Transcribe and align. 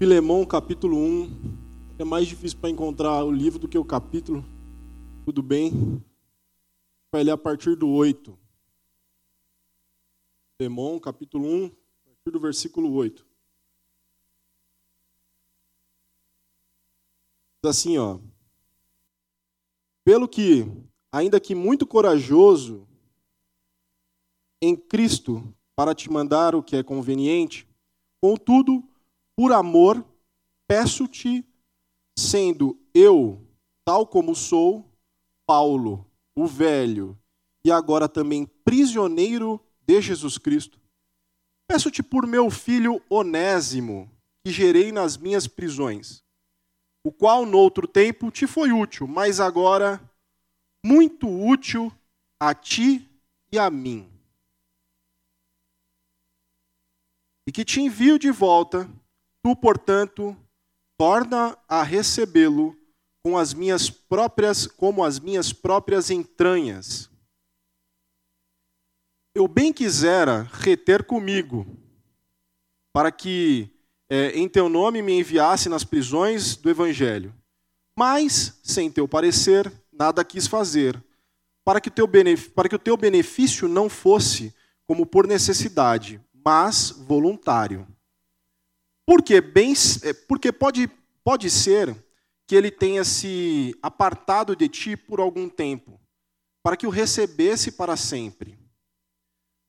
Filemão, 0.00 0.46
capítulo 0.46 0.96
1. 0.96 1.98
É 1.98 2.04
mais 2.04 2.26
difícil 2.26 2.58
para 2.58 2.70
encontrar 2.70 3.22
o 3.22 3.30
livro 3.30 3.58
do 3.58 3.68
que 3.68 3.76
o 3.76 3.84
capítulo. 3.84 4.42
Tudo 5.26 5.42
bem? 5.42 6.02
Vai 7.12 7.22
ler 7.22 7.32
a 7.32 7.36
partir 7.36 7.76
do 7.76 7.86
8. 7.86 8.34
Filemão, 10.56 10.98
capítulo 10.98 11.46
1, 11.46 11.66
a 11.66 11.68
partir 11.68 12.30
do 12.32 12.40
versículo 12.40 12.90
8. 12.94 13.26
Diz 17.62 17.70
assim, 17.70 17.98
ó. 17.98 18.18
Pelo 20.02 20.26
que, 20.26 20.64
ainda 21.12 21.38
que 21.38 21.54
muito 21.54 21.86
corajoso 21.86 22.88
em 24.62 24.74
Cristo 24.74 25.54
para 25.76 25.94
te 25.94 26.10
mandar 26.10 26.54
o 26.54 26.62
que 26.62 26.74
é 26.74 26.82
conveniente, 26.82 27.68
contudo, 28.18 28.89
por 29.40 29.54
amor, 29.54 30.06
peço-te, 30.68 31.42
sendo 32.14 32.78
eu, 32.92 33.42
tal 33.86 34.06
como 34.06 34.34
sou, 34.34 34.84
Paulo, 35.46 36.06
o 36.36 36.46
velho, 36.46 37.18
e 37.64 37.72
agora 37.72 38.06
também 38.06 38.44
prisioneiro 38.44 39.58
de 39.80 39.98
Jesus 40.02 40.36
Cristo, 40.36 40.78
peço-te 41.66 42.02
por 42.02 42.26
meu 42.26 42.50
filho 42.50 43.02
Onésimo, 43.08 44.10
que 44.44 44.52
gerei 44.52 44.92
nas 44.92 45.16
minhas 45.16 45.46
prisões, 45.46 46.22
o 47.02 47.10
qual 47.10 47.46
noutro 47.46 47.88
tempo 47.88 48.30
te 48.30 48.46
foi 48.46 48.72
útil, 48.72 49.08
mas 49.08 49.40
agora 49.40 49.98
muito 50.84 51.26
útil 51.26 51.90
a 52.38 52.52
ti 52.54 53.08
e 53.50 53.58
a 53.58 53.70
mim. 53.70 54.06
E 57.48 57.50
que 57.50 57.64
te 57.64 57.80
envio 57.80 58.18
de 58.18 58.30
volta 58.30 58.86
Tu, 59.42 59.56
portanto, 59.56 60.36
torna 60.98 61.56
a 61.68 61.82
recebê-lo 61.82 62.76
com 63.22 63.36
as 63.36 63.54
minhas 63.54 63.90
próprias, 63.90 64.66
como 64.66 65.04
as 65.04 65.18
minhas 65.18 65.52
próprias 65.52 66.10
entranhas. 66.10 67.10
Eu 69.34 69.46
bem 69.46 69.72
quisera 69.72 70.48
reter 70.52 71.04
comigo, 71.04 71.66
para 72.92 73.12
que 73.12 73.70
é, 74.08 74.30
em 74.30 74.48
teu 74.48 74.68
nome 74.68 75.00
me 75.02 75.18
enviasse 75.18 75.68
nas 75.68 75.84
prisões 75.84 76.56
do 76.56 76.68
Evangelho. 76.68 77.34
Mas, 77.96 78.58
sem 78.62 78.90
teu 78.90 79.06
parecer, 79.06 79.72
nada 79.92 80.24
quis 80.24 80.46
fazer, 80.46 81.02
para 81.64 81.80
que, 81.80 81.90
teu 81.90 82.08
para 82.54 82.68
que 82.68 82.74
o 82.74 82.78
teu 82.78 82.96
benefício 82.96 83.68
não 83.68 83.88
fosse 83.88 84.54
como 84.86 85.06
por 85.06 85.26
necessidade, 85.26 86.20
mas 86.44 86.90
voluntário. 86.90 87.86
Porque, 89.10 89.40
bem, 89.40 89.74
é, 90.04 90.12
porque 90.12 90.52
pode, 90.52 90.88
pode 91.24 91.50
ser 91.50 91.96
que 92.46 92.54
ele 92.54 92.70
tenha 92.70 93.02
se 93.02 93.76
apartado 93.82 94.54
de 94.54 94.68
ti 94.68 94.96
por 94.96 95.18
algum 95.18 95.48
tempo, 95.48 96.00
para 96.62 96.76
que 96.76 96.86
o 96.86 96.90
recebesse 96.90 97.72
para 97.72 97.96
sempre. 97.96 98.56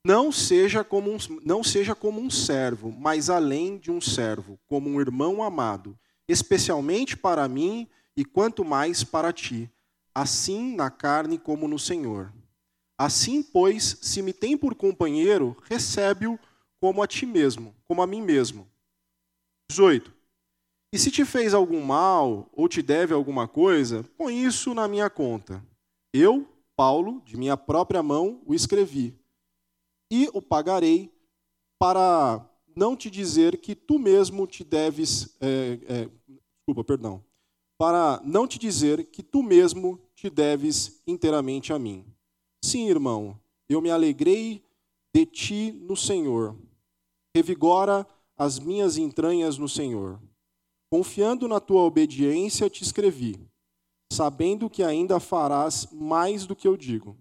Não 0.06 0.31
seja 0.31 0.83
como 0.83 1.11
um, 1.11 1.17
não 1.44 1.64
seja 1.64 1.95
como 1.95 2.22
um 2.22 2.30
servo, 2.30 2.92
mas 2.92 3.31
além 3.31 3.80
de 3.80 3.89
um 3.89 4.00
servo, 4.00 4.59
como 4.67 4.88
um 4.88 5.02
irmão 5.02 5.42
amado, 5.42 5.98
especialmente 6.28 7.17
para 7.17 7.48
mim 7.48 7.89
e 8.16 8.23
quanto 8.23 8.64
mais 8.64 9.03
para 9.03 9.33
ti, 9.33 9.67
assim 10.14 10.76
na 10.76 10.92
carne 10.92 11.39
como 11.39 11.67
no 11.67 11.80
Senhor. 11.80 12.31
Assim, 12.95 13.42
pois, 13.42 13.98
se 14.03 14.22
me 14.22 14.33
tem 14.33 14.55
por 14.55 14.76
companheiro, 14.76 15.58
recebe-o 15.64 16.38
como 16.80 17.02
a 17.02 17.08
ti 17.08 17.26
mesmo, 17.26 17.76
como 17.88 18.03
a 18.03 18.05
mim 18.05 18.22
mesmo. 18.22 18.70
18. 19.72 20.14
E 20.94 21.00
se 21.00 21.09
te 21.09 21.23
fez 21.23 21.53
algum 21.53 21.81
mal 21.81 22.50
ou 22.52 22.67
te 22.67 22.81
deve 22.81 23.14
alguma 23.14 23.47
coisa, 23.47 24.04
põe 24.17 24.43
isso 24.43 24.73
na 24.73 24.87
minha 24.87 25.09
conta. 25.09 25.65
Eu, 26.14 26.48
Paulo, 26.76 27.21
de 27.26 27.37
minha 27.37 27.55
própria 27.55 28.04
mão, 28.04 28.42
o 28.45 28.54
escrevi. 28.54 29.15
E 30.11 30.30
o 30.33 30.42
pagarei 30.42 31.09
para 31.80 32.45
não 32.76 32.95
te 32.95 33.09
dizer 33.09 33.58
que 33.58 33.73
tu 33.73 33.98
mesmo 33.98 34.45
te 34.45 34.64
deves. 34.64 35.37
É, 35.39 35.80
é, 35.88 36.09
desculpa, 36.58 36.83
perdão. 36.83 37.23
Para 37.77 38.21
não 38.23 38.45
te 38.45 38.59
dizer 38.59 39.05
que 39.05 39.23
tu 39.23 39.42
mesmo 39.42 39.99
te 40.14 40.30
deves 40.30 41.02
inteiramente 41.08 41.71
a 41.71 41.80
mim. 41.80 42.05
Sim, 42.64 42.89
irmão, 42.89 43.39
eu 43.70 43.82
me 43.82 43.89
alegrei 43.89 44.64
de 45.15 45.26
ti 45.26 45.71
no 45.71 45.95
Senhor. 45.95 46.55
Revigora 47.36 48.05
as 48.41 48.57
minhas 48.57 48.97
entranhas 48.97 49.59
no 49.59 49.69
Senhor. 49.69 50.19
Confiando 50.91 51.47
na 51.47 51.59
tua 51.59 51.83
obediência, 51.83 52.71
te 52.71 52.81
escrevi, 52.81 53.39
sabendo 54.11 54.67
que 54.67 54.81
ainda 54.81 55.19
farás 55.19 55.87
mais 55.91 56.47
do 56.47 56.55
que 56.55 56.67
eu 56.67 56.75
digo. 56.75 57.15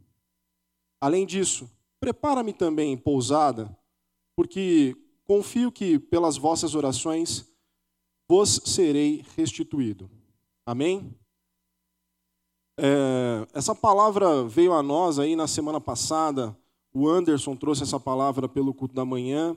Além 0.98 1.26
disso, 1.26 1.70
prepara-me 2.00 2.54
também 2.54 2.97
pousada, 2.97 3.76
porque 4.34 4.97
confio 5.26 5.70
que 5.70 5.98
pelas 5.98 6.38
vossas 6.38 6.75
orações 6.75 7.47
vos 8.26 8.58
serei 8.64 9.22
restituído. 9.37 10.10
Amém? 10.64 11.14
É, 12.78 13.47
essa 13.52 13.75
palavra 13.75 14.42
veio 14.44 14.72
a 14.72 14.82
nós 14.82 15.19
aí 15.19 15.37
na 15.37 15.47
semana 15.47 15.82
passada. 15.82 16.56
O 16.94 17.06
Anderson 17.06 17.54
trouxe 17.54 17.82
essa 17.82 18.00
palavra 18.00 18.48
pelo 18.48 18.72
culto 18.72 18.94
da 18.94 19.04
manhã. 19.04 19.54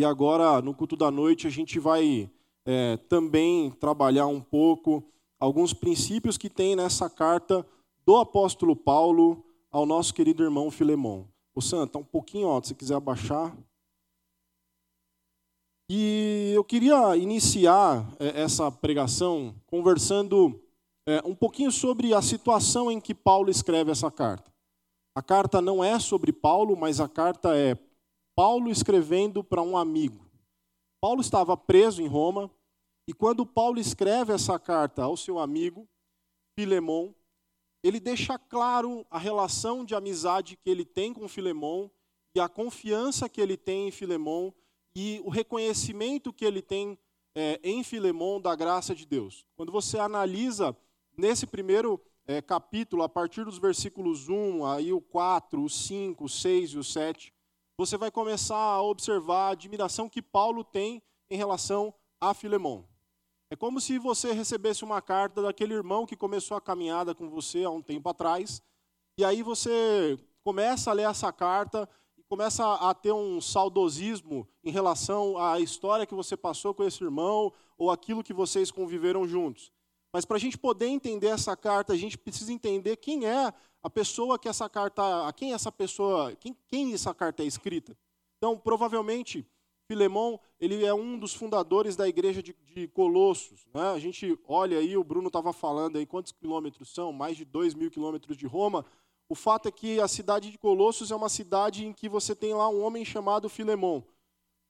E 0.00 0.04
agora, 0.04 0.62
no 0.62 0.72
culto 0.72 0.96
da 0.96 1.10
noite, 1.10 1.46
a 1.46 1.50
gente 1.50 1.78
vai 1.78 2.30
é, 2.64 2.96
também 2.96 3.70
trabalhar 3.70 4.28
um 4.28 4.40
pouco 4.40 5.04
alguns 5.38 5.74
princípios 5.74 6.38
que 6.38 6.48
tem 6.48 6.74
nessa 6.74 7.10
carta 7.10 7.66
do 8.06 8.16
apóstolo 8.16 8.74
Paulo 8.74 9.44
ao 9.70 9.84
nosso 9.84 10.14
querido 10.14 10.42
irmão 10.42 10.70
Filemão. 10.70 11.28
O 11.54 11.60
Santa, 11.60 11.98
um 11.98 12.02
pouquinho 12.02 12.48
alto, 12.48 12.68
se 12.68 12.74
quiser 12.74 12.94
abaixar. 12.94 13.54
E 15.90 16.50
eu 16.54 16.64
queria 16.64 17.14
iniciar 17.18 18.10
é, 18.18 18.40
essa 18.40 18.72
pregação 18.72 19.54
conversando 19.66 20.58
é, 21.06 21.20
um 21.26 21.34
pouquinho 21.34 21.70
sobre 21.70 22.14
a 22.14 22.22
situação 22.22 22.90
em 22.90 23.02
que 23.02 23.12
Paulo 23.12 23.50
escreve 23.50 23.90
essa 23.90 24.10
carta. 24.10 24.50
A 25.14 25.20
carta 25.20 25.60
não 25.60 25.84
é 25.84 25.98
sobre 25.98 26.32
Paulo, 26.32 26.74
mas 26.74 27.00
a 27.00 27.06
carta 27.06 27.54
é 27.54 27.76
Paulo 28.42 28.70
escrevendo 28.70 29.44
para 29.44 29.60
um 29.60 29.76
amigo. 29.76 30.24
Paulo 30.98 31.20
estava 31.20 31.58
preso 31.58 32.00
em 32.00 32.06
Roma, 32.06 32.50
e 33.06 33.12
quando 33.12 33.44
Paulo 33.44 33.78
escreve 33.78 34.32
essa 34.32 34.58
carta 34.58 35.02
ao 35.02 35.14
seu 35.14 35.38
amigo, 35.38 35.86
Filemão, 36.58 37.14
ele 37.82 38.00
deixa 38.00 38.38
claro 38.38 39.04
a 39.10 39.18
relação 39.18 39.84
de 39.84 39.94
amizade 39.94 40.56
que 40.56 40.70
ele 40.70 40.86
tem 40.86 41.12
com 41.12 41.28
Filemão 41.28 41.90
e 42.34 42.40
a 42.40 42.48
confiança 42.48 43.28
que 43.28 43.42
ele 43.42 43.58
tem 43.58 43.88
em 43.88 43.90
Filemão 43.90 44.54
e 44.96 45.20
o 45.22 45.28
reconhecimento 45.28 46.32
que 46.32 46.46
ele 46.46 46.62
tem 46.62 46.98
é, 47.34 47.60
em 47.62 47.84
Filemão 47.84 48.40
da 48.40 48.56
graça 48.56 48.94
de 48.94 49.04
Deus. 49.04 49.44
Quando 49.54 49.70
você 49.70 49.98
analisa 49.98 50.74
nesse 51.14 51.46
primeiro 51.46 52.00
é, 52.26 52.40
capítulo, 52.40 53.02
a 53.02 53.08
partir 53.08 53.44
dos 53.44 53.58
versículos 53.58 54.30
1, 54.30 54.64
aí 54.64 54.94
o 54.94 55.00
4, 55.02 55.62
o 55.62 55.68
5, 55.68 56.24
o 56.24 56.26
6 56.26 56.70
e 56.70 56.78
o 56.78 56.82
7, 56.84 57.34
você 57.80 57.96
vai 57.96 58.10
começar 58.10 58.58
a 58.58 58.82
observar 58.82 59.48
a 59.48 59.52
admiração 59.52 60.06
que 60.06 60.20
Paulo 60.20 60.62
tem 60.62 61.02
em 61.30 61.36
relação 61.38 61.94
a 62.20 62.34
Filemão. 62.34 62.86
É 63.50 63.56
como 63.56 63.80
se 63.80 63.98
você 63.98 64.32
recebesse 64.32 64.84
uma 64.84 65.00
carta 65.00 65.40
daquele 65.40 65.72
irmão 65.72 66.04
que 66.04 66.14
começou 66.14 66.58
a 66.58 66.60
caminhada 66.60 67.14
com 67.14 67.30
você 67.30 67.64
há 67.64 67.70
um 67.70 67.80
tempo 67.80 68.06
atrás, 68.10 68.62
e 69.16 69.24
aí 69.24 69.42
você 69.42 70.18
começa 70.44 70.90
a 70.90 70.92
ler 70.92 71.08
essa 71.08 71.32
carta 71.32 71.88
e 72.18 72.22
começa 72.24 72.70
a 72.70 72.92
ter 72.92 73.12
um 73.12 73.40
saudosismo 73.40 74.46
em 74.62 74.70
relação 74.70 75.38
à 75.38 75.58
história 75.58 76.04
que 76.04 76.14
você 76.14 76.36
passou 76.36 76.74
com 76.74 76.84
esse 76.84 77.02
irmão 77.02 77.50
ou 77.78 77.90
aquilo 77.90 78.22
que 78.22 78.34
vocês 78.34 78.70
conviveram 78.70 79.26
juntos. 79.26 79.72
Mas 80.12 80.26
para 80.26 80.36
a 80.36 80.40
gente 80.40 80.58
poder 80.58 80.88
entender 80.88 81.28
essa 81.28 81.56
carta, 81.56 81.94
a 81.94 81.96
gente 81.96 82.18
precisa 82.18 82.52
entender 82.52 82.96
quem 82.96 83.26
é 83.26 83.54
a 83.82 83.88
pessoa 83.88 84.38
que 84.38 84.48
essa 84.48 84.68
carta, 84.68 85.26
a 85.26 85.32
quem 85.32 85.52
essa 85.52 85.72
pessoa, 85.72 86.34
quem, 86.36 86.56
quem 86.68 86.92
essa 86.92 87.14
carta 87.14 87.42
é 87.42 87.46
escrita. 87.46 87.96
Então, 88.36 88.58
provavelmente, 88.58 89.46
Filemão, 89.86 90.38
ele 90.60 90.84
é 90.84 90.94
um 90.94 91.18
dos 91.18 91.34
fundadores 91.34 91.96
da 91.96 92.08
igreja 92.08 92.42
de, 92.42 92.54
de 92.62 92.86
Colossos. 92.88 93.66
Né? 93.74 93.90
A 93.90 93.98
gente 93.98 94.38
olha 94.46 94.78
aí, 94.78 94.96
o 94.96 95.02
Bruno 95.02 95.26
estava 95.26 95.52
falando 95.52 95.96
aí 95.96 96.06
quantos 96.06 96.32
quilômetros 96.32 96.92
são, 96.94 97.12
mais 97.12 97.36
de 97.36 97.44
2 97.44 97.74
mil 97.74 97.90
quilômetros 97.90 98.36
de 98.36 98.46
Roma. 98.46 98.84
O 99.28 99.34
fato 99.34 99.68
é 99.68 99.72
que 99.72 100.00
a 100.00 100.08
cidade 100.08 100.50
de 100.50 100.58
Colossos 100.58 101.10
é 101.10 101.16
uma 101.16 101.28
cidade 101.28 101.84
em 101.84 101.92
que 101.92 102.08
você 102.08 102.36
tem 102.36 102.54
lá 102.54 102.68
um 102.68 102.82
homem 102.82 103.04
chamado 103.04 103.48
Filemão. 103.48 104.04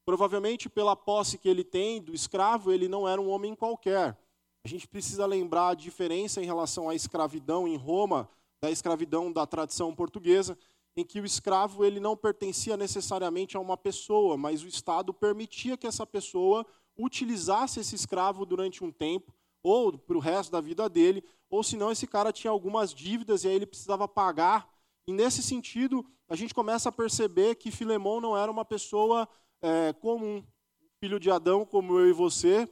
Provavelmente 0.05 0.69
pela 0.69 0.97
posse 0.97 1.37
que 1.37 1.49
ele 1.49 1.65
tem 1.65 2.01
do 2.01 2.15
escravo, 2.15 2.73
ele 2.73 2.89
não 2.89 3.07
era 3.07 3.21
um 3.21 3.29
homem 3.29 3.55
qualquer. 3.55 4.17
A 4.65 4.69
gente 4.69 4.89
precisa 4.89 5.27
lembrar 5.27 5.69
a 5.69 5.75
diferença 5.75 6.43
em 6.43 6.47
relação 6.47 6.89
à 6.89 6.95
escravidão 6.95 7.67
em 7.69 7.77
Roma 7.77 8.29
da 8.61 8.71
escravidão 8.71 9.33
da 9.33 9.47
tradição 9.47 9.95
portuguesa, 9.95 10.57
em 10.97 11.05
que 11.05 11.21
o 11.21 11.25
escravo 11.25 11.85
ele 11.85 11.99
não 11.99 12.17
pertencia 12.17 12.77
necessariamente 12.77 13.57
a 13.57 13.61
uma 13.61 13.77
pessoa, 13.77 14.37
mas 14.37 14.63
o 14.63 14.69
Estado 14.69 15.15
permitia 15.15 15.77
que 15.77 15.87
essa 15.87 16.07
pessoa 16.07 16.67
utilizasse 16.99 17.81
esse 17.81 17.95
escravo 17.95 18.45
durante 18.45 18.85
um 18.85 18.93
tempo, 18.93 19.33
ou 19.63 19.97
para 19.97 20.17
o 20.17 20.21
resto 20.21 20.51
da 20.51 20.61
vida 20.61 20.89
dele, 20.89 21.25
ou 21.49 21.63
senão 21.63 21.91
esse 21.91 22.07
cara 22.07 22.33
tinha 22.33 22.51
algumas 22.51 22.95
dívidas 22.95 23.45
e 23.45 23.49
aí 23.49 23.55
ele 23.55 23.67
precisava 23.67 24.07
pagar. 24.07 24.69
E 25.07 25.13
nesse 25.13 25.43
sentido, 25.43 26.05
a 26.29 26.37
gente 26.37 26.55
começa 26.55 26.89
a 26.89 26.93
perceber 26.93 27.57
que 27.57 27.71
Filemão 27.71 28.21
não 28.21 28.37
era 28.37 28.51
uma 28.51 28.65
pessoa 28.65 29.29
é, 29.63 29.93
comum, 29.95 30.45
filho 30.99 31.19
de 31.19 31.31
Adão 31.31 31.65
como 31.65 31.99
eu 31.99 32.09
e 32.09 32.13
você, 32.13 32.69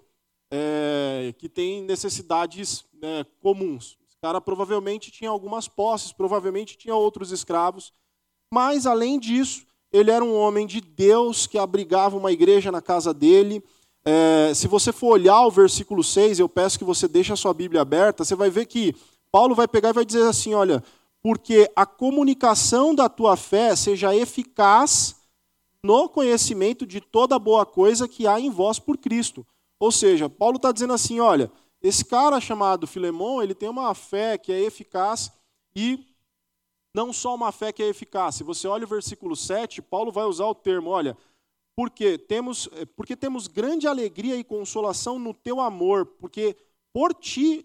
é, 0.50 1.34
que 1.38 1.48
tem 1.48 1.82
necessidades 1.82 2.86
né, 2.92 3.24
comuns. 3.40 3.98
Cara 4.20 4.40
provavelmente 4.40 5.10
tinha 5.10 5.30
algumas 5.30 5.68
posses, 5.68 6.12
provavelmente 6.12 6.76
tinha 6.76 6.94
outros 6.94 7.30
escravos, 7.30 7.92
mas 8.52 8.86
além 8.86 9.18
disso, 9.18 9.64
ele 9.92 10.10
era 10.10 10.24
um 10.24 10.34
homem 10.34 10.66
de 10.66 10.80
Deus 10.80 11.46
que 11.46 11.56
abrigava 11.56 12.16
uma 12.16 12.32
igreja 12.32 12.72
na 12.72 12.82
casa 12.82 13.14
dele. 13.14 13.62
É, 14.04 14.52
se 14.54 14.66
você 14.66 14.92
for 14.92 15.08
olhar 15.12 15.46
o 15.46 15.50
versículo 15.50 16.02
6, 16.02 16.40
eu 16.40 16.48
peço 16.48 16.78
que 16.78 16.84
você 16.84 17.06
deixe 17.06 17.32
a 17.32 17.36
sua 17.36 17.54
Bíblia 17.54 17.82
aberta, 17.82 18.24
você 18.24 18.34
vai 18.34 18.50
ver 18.50 18.66
que 18.66 18.94
Paulo 19.30 19.54
vai 19.54 19.68
pegar 19.68 19.90
e 19.90 19.94
vai 19.94 20.04
dizer 20.04 20.24
assim: 20.24 20.54
olha, 20.54 20.82
porque 21.22 21.70
a 21.76 21.86
comunicação 21.86 22.94
da 22.94 23.08
tua 23.08 23.36
fé 23.36 23.76
seja 23.76 24.14
eficaz 24.14 25.16
no 25.82 26.08
conhecimento 26.08 26.86
de 26.86 27.00
toda 27.00 27.38
boa 27.38 27.64
coisa 27.64 28.08
que 28.08 28.26
há 28.26 28.40
em 28.40 28.50
vós 28.50 28.78
por 28.78 28.96
Cristo. 28.96 29.46
Ou 29.78 29.92
seja, 29.92 30.28
Paulo 30.28 30.56
está 30.56 30.72
dizendo 30.72 30.92
assim: 30.92 31.20
olha, 31.20 31.50
esse 31.80 32.04
cara 32.04 32.40
chamado 32.40 32.86
Filemão, 32.86 33.42
ele 33.42 33.54
tem 33.54 33.68
uma 33.68 33.94
fé 33.94 34.36
que 34.36 34.52
é 34.52 34.60
eficaz 34.60 35.30
e 35.74 36.04
não 36.94 37.12
só 37.12 37.34
uma 37.34 37.52
fé 37.52 37.72
que 37.72 37.82
é 37.82 37.86
eficaz. 37.88 38.34
Se 38.34 38.42
você 38.42 38.66
olha 38.66 38.84
o 38.84 38.88
versículo 38.88 39.36
7, 39.36 39.80
Paulo 39.80 40.10
vai 40.10 40.24
usar 40.24 40.46
o 40.46 40.54
termo, 40.54 40.90
olha, 40.90 41.16
porque 41.76 42.18
temos, 42.18 42.68
eh, 42.72 42.84
porque 42.86 43.14
temos 43.14 43.46
grande 43.46 43.86
alegria 43.86 44.36
e 44.36 44.42
consolação 44.42 45.18
no 45.18 45.32
teu 45.32 45.60
amor, 45.60 46.06
porque 46.06 46.56
por 46.92 47.14
ti, 47.14 47.64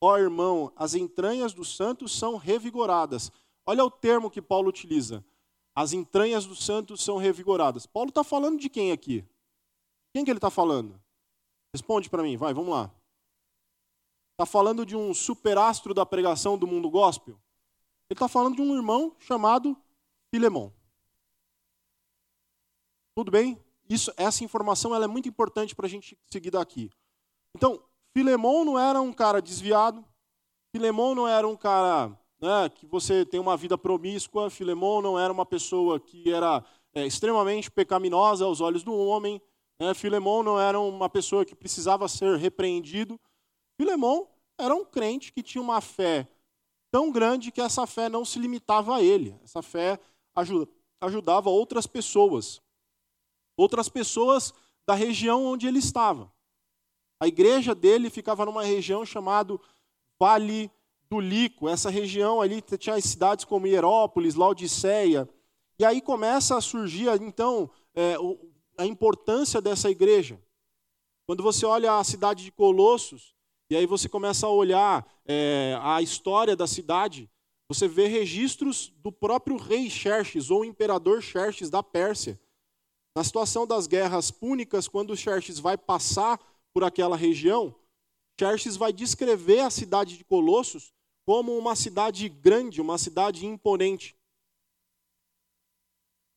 ó 0.00 0.16
irmão, 0.16 0.72
as 0.76 0.94
entranhas 0.94 1.52
dos 1.52 1.74
santos 1.74 2.16
são 2.16 2.36
revigoradas. 2.36 3.32
Olha 3.66 3.84
o 3.84 3.90
termo 3.90 4.30
que 4.30 4.40
Paulo 4.40 4.68
utiliza. 4.68 5.24
As 5.74 5.92
entranhas 5.92 6.46
dos 6.46 6.64
santos 6.64 7.02
são 7.02 7.16
revigoradas. 7.16 7.86
Paulo 7.86 8.10
está 8.10 8.22
falando 8.22 8.60
de 8.60 8.68
quem 8.68 8.92
aqui? 8.92 9.24
Quem 10.14 10.24
que 10.24 10.30
ele 10.30 10.38
está 10.38 10.50
falando? 10.50 11.00
Responde 11.74 12.08
para 12.08 12.22
mim, 12.22 12.36
vai, 12.36 12.54
vamos 12.54 12.70
lá. 12.70 12.90
Está 14.38 14.46
falando 14.46 14.86
de 14.86 14.94
um 14.94 15.12
superastro 15.12 15.92
da 15.92 16.06
pregação 16.06 16.56
do 16.56 16.64
mundo 16.64 16.88
gospel? 16.88 17.34
Ele 18.08 18.14
está 18.14 18.28
falando 18.28 18.54
de 18.54 18.62
um 18.62 18.72
irmão 18.76 19.16
chamado 19.18 19.76
Filemão. 20.32 20.72
Tudo 23.16 23.32
bem? 23.32 23.60
Isso, 23.90 24.12
essa 24.16 24.44
informação 24.44 24.94
ela 24.94 25.06
é 25.06 25.08
muito 25.08 25.28
importante 25.28 25.74
para 25.74 25.86
a 25.86 25.88
gente 25.88 26.16
seguir 26.30 26.52
daqui. 26.52 26.88
Então, 27.52 27.82
Filemão 28.16 28.64
não 28.64 28.78
era 28.78 29.00
um 29.00 29.12
cara 29.12 29.42
desviado. 29.42 30.04
Filemão 30.70 31.16
não 31.16 31.26
era 31.26 31.48
um 31.48 31.56
cara 31.56 32.16
né, 32.40 32.68
que 32.68 32.86
você 32.86 33.26
tem 33.26 33.40
uma 33.40 33.56
vida 33.56 33.76
promíscua. 33.76 34.50
Filemão 34.50 35.02
não 35.02 35.18
era 35.18 35.32
uma 35.32 35.44
pessoa 35.44 35.98
que 35.98 36.32
era 36.32 36.64
é, 36.94 37.04
extremamente 37.04 37.72
pecaminosa 37.72 38.44
aos 38.44 38.60
olhos 38.60 38.84
do 38.84 38.94
homem. 38.94 39.42
Né? 39.80 39.92
Filemão 39.94 40.44
não 40.44 40.60
era 40.60 40.78
uma 40.78 41.08
pessoa 41.10 41.44
que 41.44 41.56
precisava 41.56 42.06
ser 42.06 42.38
repreendido. 42.38 43.18
Filemão 43.78 44.28
era 44.58 44.74
um 44.74 44.84
crente 44.84 45.32
que 45.32 45.42
tinha 45.42 45.62
uma 45.62 45.80
fé 45.80 46.28
tão 46.90 47.12
grande 47.12 47.52
que 47.52 47.60
essa 47.60 47.86
fé 47.86 48.08
não 48.08 48.24
se 48.24 48.38
limitava 48.38 48.96
a 48.96 49.02
ele. 49.02 49.38
Essa 49.44 49.62
fé 49.62 50.00
ajudava 51.00 51.48
outras 51.48 51.86
pessoas. 51.86 52.60
Outras 53.56 53.88
pessoas 53.88 54.52
da 54.86 54.94
região 54.94 55.44
onde 55.44 55.66
ele 55.66 55.78
estava. 55.78 56.32
A 57.20 57.28
igreja 57.28 57.74
dele 57.74 58.10
ficava 58.10 58.44
numa 58.44 58.64
região 58.64 59.04
chamada 59.04 59.58
Vale 60.18 60.70
do 61.08 61.20
Lico. 61.20 61.68
Essa 61.68 61.90
região 61.90 62.40
ali 62.40 62.60
tinha 62.62 63.00
cidades 63.00 63.44
como 63.44 63.66
Hierópolis, 63.66 64.34
Laodiceia. 64.34 65.28
E 65.78 65.84
aí 65.84 66.00
começa 66.00 66.56
a 66.56 66.60
surgir, 66.60 67.08
então, 67.22 67.70
é, 67.94 68.16
a 68.76 68.86
importância 68.86 69.60
dessa 69.60 69.90
igreja. 69.90 70.40
Quando 71.26 71.42
você 71.42 71.66
olha 71.66 71.98
a 71.98 72.04
cidade 72.04 72.42
de 72.44 72.50
Colossos, 72.50 73.34
e 73.70 73.76
aí 73.76 73.86
você 73.86 74.08
começa 74.08 74.46
a 74.46 74.50
olhar 74.50 75.06
é, 75.26 75.78
a 75.82 76.00
história 76.00 76.56
da 76.56 76.66
cidade, 76.66 77.30
você 77.68 77.86
vê 77.86 78.06
registros 78.06 78.92
do 78.96 79.12
próprio 79.12 79.56
rei 79.56 79.90
Xerxes, 79.90 80.50
ou 80.50 80.64
imperador 80.64 81.22
Xerxes 81.22 81.68
da 81.68 81.82
Pérsia. 81.82 82.40
Na 83.14 83.22
situação 83.22 83.66
das 83.66 83.86
guerras 83.86 84.30
púnicas, 84.30 84.88
quando 84.88 85.16
Xerxes 85.16 85.58
vai 85.58 85.76
passar 85.76 86.38
por 86.72 86.82
aquela 86.82 87.16
região, 87.16 87.74
Xerxes 88.40 88.76
vai 88.76 88.92
descrever 88.92 89.60
a 89.60 89.70
cidade 89.70 90.16
de 90.16 90.24
Colossos 90.24 90.94
como 91.26 91.58
uma 91.58 91.76
cidade 91.76 92.26
grande, 92.28 92.80
uma 92.80 92.96
cidade 92.96 93.44
imponente. 93.44 94.16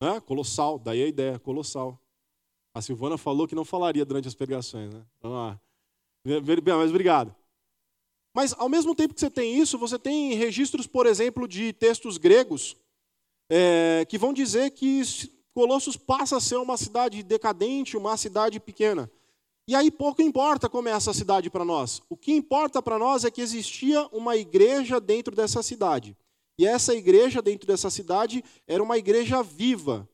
É, 0.01 0.19
colossal, 0.19 0.79
daí 0.79 1.03
a 1.03 1.07
ideia, 1.07 1.39
colossal. 1.39 1.97
A 2.73 2.81
Silvana 2.81 3.17
falou 3.17 3.47
que 3.47 3.55
não 3.55 3.63
falaria 3.63 4.03
durante 4.03 4.27
as 4.27 4.35
pregações. 4.35 4.91
Né? 4.93 5.05
Vamos 5.21 5.37
lá. 5.37 5.61
Mas 6.25 6.89
obrigado. 6.89 7.35
Mas, 8.33 8.53
ao 8.57 8.69
mesmo 8.69 8.95
tempo 8.95 9.13
que 9.13 9.19
você 9.19 9.29
tem 9.29 9.59
isso, 9.59 9.77
você 9.77 9.99
tem 9.99 10.33
registros, 10.33 10.87
por 10.87 11.05
exemplo, 11.05 11.47
de 11.47 11.73
textos 11.73 12.17
gregos 12.17 12.77
é, 13.49 14.05
que 14.07 14.17
vão 14.17 14.31
dizer 14.31 14.71
que 14.71 15.01
Colossos 15.53 15.97
passa 15.97 16.37
a 16.37 16.41
ser 16.41 16.55
uma 16.55 16.77
cidade 16.77 17.21
decadente, 17.23 17.97
uma 17.97 18.15
cidade 18.15 18.59
pequena. 18.59 19.11
E 19.67 19.75
aí 19.75 19.91
pouco 19.91 20.21
importa 20.21 20.69
como 20.69 20.87
é 20.87 20.91
essa 20.91 21.13
cidade 21.13 21.49
para 21.49 21.65
nós. 21.65 22.01
O 22.09 22.15
que 22.15 22.31
importa 22.31 22.81
para 22.81 22.97
nós 22.97 23.25
é 23.25 23.31
que 23.31 23.41
existia 23.41 24.07
uma 24.07 24.35
igreja 24.37 24.99
dentro 24.99 25.35
dessa 25.35 25.61
cidade. 25.61 26.15
E 26.57 26.65
essa 26.65 26.93
igreja 26.95 27.41
dentro 27.41 27.67
dessa 27.67 27.89
cidade 27.89 28.43
era 28.67 28.81
uma 28.81 28.97
igreja 28.97 29.43
viva. 29.43 30.07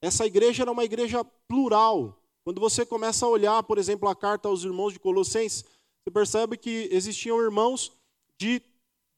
Essa 0.00 0.26
igreja 0.26 0.62
era 0.62 0.70
uma 0.70 0.84
igreja 0.84 1.24
plural. 1.24 2.17
Quando 2.48 2.62
você 2.62 2.86
começa 2.86 3.26
a 3.26 3.28
olhar, 3.28 3.62
por 3.62 3.76
exemplo, 3.76 4.08
a 4.08 4.16
carta 4.16 4.48
aos 4.48 4.64
irmãos 4.64 4.94
de 4.94 4.98
Colossenses, 4.98 5.66
você 6.00 6.10
percebe 6.10 6.56
que 6.56 6.88
existiam 6.90 7.38
irmãos 7.42 7.92
de 8.40 8.62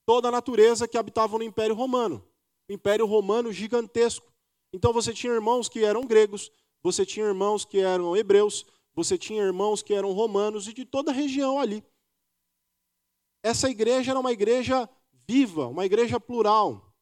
toda 0.05 0.27
a 0.27 0.31
natureza 0.31 0.85
que 0.85 0.97
habitavam 0.97 1.39
no 1.39 1.45
Império 1.45 1.73
Romano. 1.73 2.21
O 2.69 2.73
Império 2.73 3.05
Romano 3.05 3.49
gigantesco. 3.53 4.29
Então 4.73 4.91
você 4.91 5.13
tinha 5.13 5.31
irmãos 5.31 5.69
que 5.69 5.81
eram 5.81 6.05
gregos, 6.05 6.51
você 6.83 7.05
tinha 7.05 7.25
irmãos 7.25 7.63
que 7.63 7.79
eram 7.79 8.17
hebreus, 8.17 8.65
você 8.93 9.17
tinha 9.17 9.41
irmãos 9.41 9.81
que 9.81 9.93
eram 9.93 10.11
romanos 10.11 10.67
e 10.67 10.73
de 10.73 10.83
toda 10.83 11.11
a 11.11 11.13
região 11.13 11.57
ali. 11.57 11.81
Essa 13.41 13.69
igreja 13.69 14.11
era 14.11 14.19
uma 14.19 14.33
igreja 14.33 14.89
viva, 15.25 15.67
uma 15.67 15.85
igreja 15.85 16.19
plural. 16.19 16.93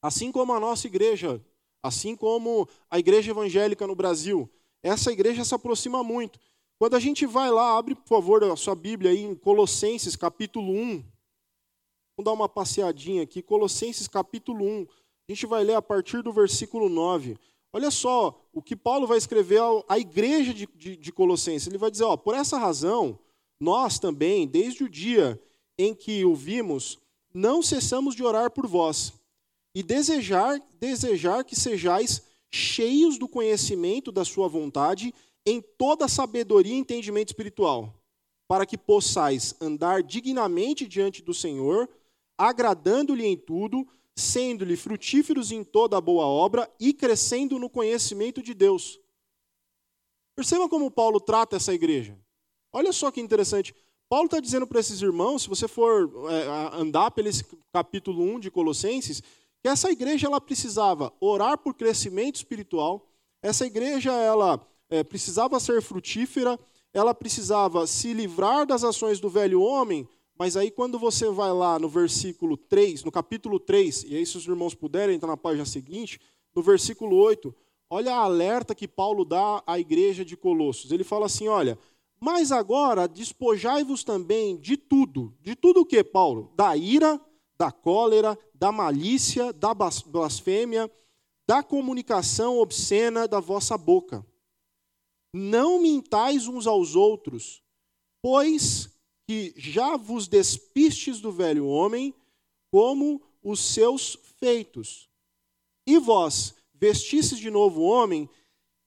Assim 0.00 0.32
como 0.32 0.54
a 0.54 0.58
nossa 0.58 0.86
igreja, 0.86 1.44
assim 1.82 2.16
como 2.16 2.66
a 2.88 2.98
igreja 2.98 3.32
evangélica 3.32 3.86
no 3.86 3.94
Brasil, 3.94 4.50
essa 4.82 5.12
igreja 5.12 5.44
se 5.44 5.54
aproxima 5.54 6.02
muito. 6.02 6.38
Quando 6.78 6.96
a 6.96 7.00
gente 7.00 7.24
vai 7.26 7.50
lá, 7.50 7.78
abre 7.78 7.94
por 7.94 8.08
favor 8.08 8.42
a 8.42 8.56
sua 8.56 8.74
Bíblia 8.74 9.12
aí 9.12 9.22
em 9.22 9.34
Colossenses 9.34 10.16
capítulo 10.16 10.72
1. 10.72 11.04
Vamos 12.16 12.24
dar 12.24 12.32
uma 12.32 12.48
passeadinha 12.48 13.22
aqui. 13.22 13.40
Colossenses 13.40 14.08
capítulo 14.08 14.64
1. 14.64 14.86
A 15.28 15.32
gente 15.32 15.46
vai 15.46 15.62
ler 15.62 15.74
a 15.74 15.82
partir 15.82 16.22
do 16.22 16.32
versículo 16.32 16.88
9. 16.88 17.38
Olha 17.72 17.90
só 17.90 18.38
o 18.52 18.60
que 18.60 18.76
Paulo 18.76 19.06
vai 19.06 19.16
escrever 19.16 19.60
à 19.88 19.98
igreja 19.98 20.52
de, 20.52 20.68
de, 20.74 20.96
de 20.96 21.12
Colossenses. 21.12 21.68
Ele 21.68 21.78
vai 21.78 21.90
dizer: 21.90 22.04
ó, 22.04 22.16
por 22.16 22.34
essa 22.34 22.58
razão, 22.58 23.18
nós 23.60 23.98
também, 23.98 24.46
desde 24.46 24.84
o 24.84 24.88
dia 24.88 25.40
em 25.78 25.94
que 25.94 26.24
o 26.24 26.34
vimos, 26.34 26.98
não 27.32 27.62
cessamos 27.62 28.14
de 28.14 28.22
orar 28.22 28.50
por 28.50 28.66
vós 28.66 29.12
e 29.74 29.82
desejar, 29.82 30.60
desejar 30.78 31.44
que 31.44 31.56
sejais 31.56 32.22
cheios 32.52 33.18
do 33.18 33.26
conhecimento 33.26 34.12
da 34.12 34.24
sua 34.24 34.46
vontade 34.46 35.14
em 35.46 35.60
toda 35.60 36.06
sabedoria 36.06 36.74
e 36.74 36.78
entendimento 36.78 37.28
espiritual, 37.28 37.94
para 38.46 38.66
que 38.66 38.76
possais 38.76 39.54
andar 39.60 40.02
dignamente 40.02 40.86
diante 40.86 41.22
do 41.22 41.32
Senhor, 41.32 41.88
agradando-lhe 42.38 43.24
em 43.24 43.36
tudo, 43.36 43.86
sendo-lhe 44.16 44.76
frutíferos 44.76 45.50
em 45.50 45.64
toda 45.64 46.00
boa 46.00 46.26
obra 46.26 46.70
e 46.78 46.92
crescendo 46.92 47.58
no 47.58 47.70
conhecimento 47.70 48.42
de 48.42 48.52
Deus. 48.52 49.00
Perceba 50.36 50.68
como 50.68 50.90
Paulo 50.90 51.20
trata 51.20 51.56
essa 51.56 51.72
igreja. 51.72 52.18
Olha 52.72 52.92
só 52.92 53.10
que 53.10 53.20
interessante. 53.20 53.74
Paulo 54.08 54.26
está 54.26 54.40
dizendo 54.40 54.66
para 54.66 54.80
esses 54.80 55.00
irmãos, 55.00 55.42
se 55.42 55.48
você 55.48 55.66
for 55.66 56.10
é, 56.30 56.76
andar 56.76 57.10
pelo 57.10 57.30
capítulo 57.72 58.22
1 58.22 58.40
de 58.40 58.50
Colossenses, 58.50 59.22
que 59.62 59.68
essa 59.68 59.90
igreja 59.90 60.26
ela 60.26 60.40
precisava 60.40 61.12
orar 61.20 61.56
por 61.56 61.72
crescimento 61.74 62.36
espiritual, 62.36 63.08
essa 63.40 63.64
igreja 63.64 64.12
ela 64.12 64.60
é, 64.90 65.04
precisava 65.04 65.60
ser 65.60 65.80
frutífera, 65.80 66.58
ela 66.92 67.14
precisava 67.14 67.86
se 67.86 68.12
livrar 68.12 68.66
das 68.66 68.82
ações 68.82 69.20
do 69.20 69.28
velho 69.28 69.62
homem, 69.62 70.06
mas 70.36 70.56
aí 70.56 70.68
quando 70.68 70.98
você 70.98 71.30
vai 71.30 71.52
lá 71.52 71.78
no 71.78 71.88
versículo 71.88 72.56
3, 72.56 73.04
no 73.04 73.12
capítulo 73.12 73.60
3, 73.60 74.04
e 74.08 74.16
aí 74.16 74.26
se 74.26 74.36
os 74.36 74.46
irmãos 74.46 74.74
puderem 74.74 75.14
entrar 75.14 75.28
na 75.28 75.36
página 75.36 75.64
seguinte, 75.64 76.20
no 76.54 76.60
versículo 76.60 77.16
8, 77.16 77.54
olha 77.88 78.14
a 78.14 78.24
alerta 78.24 78.74
que 78.74 78.88
Paulo 78.88 79.24
dá 79.24 79.62
à 79.64 79.78
igreja 79.78 80.24
de 80.24 80.36
Colossos. 80.36 80.90
Ele 80.90 81.04
fala 81.04 81.26
assim, 81.26 81.46
olha, 81.46 81.78
Mas 82.20 82.52
agora 82.52 83.08
despojai-vos 83.08 84.04
também 84.04 84.56
de 84.56 84.76
tudo. 84.76 85.34
De 85.40 85.56
tudo 85.56 85.80
o 85.80 85.86
que, 85.86 86.04
Paulo? 86.04 86.52
Da 86.56 86.76
ira, 86.76 87.20
da 87.62 87.70
cólera, 87.70 88.36
da 88.52 88.72
malícia, 88.72 89.52
da 89.52 89.72
blasfêmia, 89.72 90.90
da 91.46 91.62
comunicação 91.62 92.58
obscena 92.58 93.28
da 93.28 93.38
vossa 93.38 93.78
boca. 93.78 94.26
Não 95.32 95.80
mintais 95.80 96.48
uns 96.48 96.66
aos 96.66 96.96
outros, 96.96 97.62
pois 98.20 98.90
que 99.28 99.54
já 99.56 99.96
vos 99.96 100.26
despistes 100.26 101.20
do 101.20 101.30
velho 101.30 101.68
homem, 101.68 102.12
como 102.72 103.22
os 103.40 103.60
seus 103.60 104.18
feitos. 104.40 105.08
E 105.86 106.00
vós 106.00 106.56
vestistes 106.74 107.38
de 107.38 107.48
novo 107.48 107.82
homem, 107.82 108.28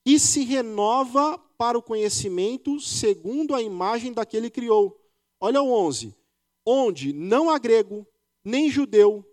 e 0.04 0.20
se 0.20 0.44
renova 0.44 1.38
para 1.56 1.78
o 1.78 1.82
conhecimento 1.82 2.78
segundo 2.78 3.54
a 3.54 3.62
imagem 3.62 4.12
daquele 4.12 4.50
que 4.50 4.60
criou. 4.60 5.00
Olha 5.40 5.62
o 5.62 5.72
11. 5.72 6.14
Onde 6.66 7.14
não 7.14 7.48
há 7.48 7.58
grego, 7.58 8.06
nem 8.46 8.70
judeu, 8.70 9.24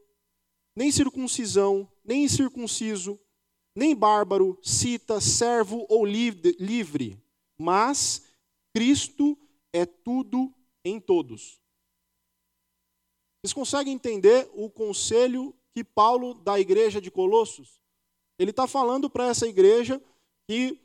nem 0.76 0.92
circuncisão, 0.92 1.88
nem 2.04 2.24
incircunciso, 2.24 3.20
nem 3.76 3.96
bárbaro, 3.96 4.58
cita, 4.64 5.22
servo 5.22 5.86
ou 5.88 6.04
livre, 6.04 7.24
mas 7.56 8.28
Cristo 8.76 9.38
é 9.72 9.86
tudo 9.86 10.52
em 10.84 11.00
todos. 11.00 11.62
Vocês 13.40 13.54
conseguem 13.54 13.94
entender 13.94 14.50
o 14.56 14.68
conselho 14.68 15.56
que 15.76 15.84
Paulo 15.84 16.34
da 16.34 16.60
igreja 16.60 17.00
de 17.00 17.12
Colossos? 17.12 17.80
Ele 18.40 18.50
está 18.50 18.66
falando 18.66 19.12
para 19.12 19.28
essa 19.28 19.48
igreja 19.48 20.02
que 20.50 20.82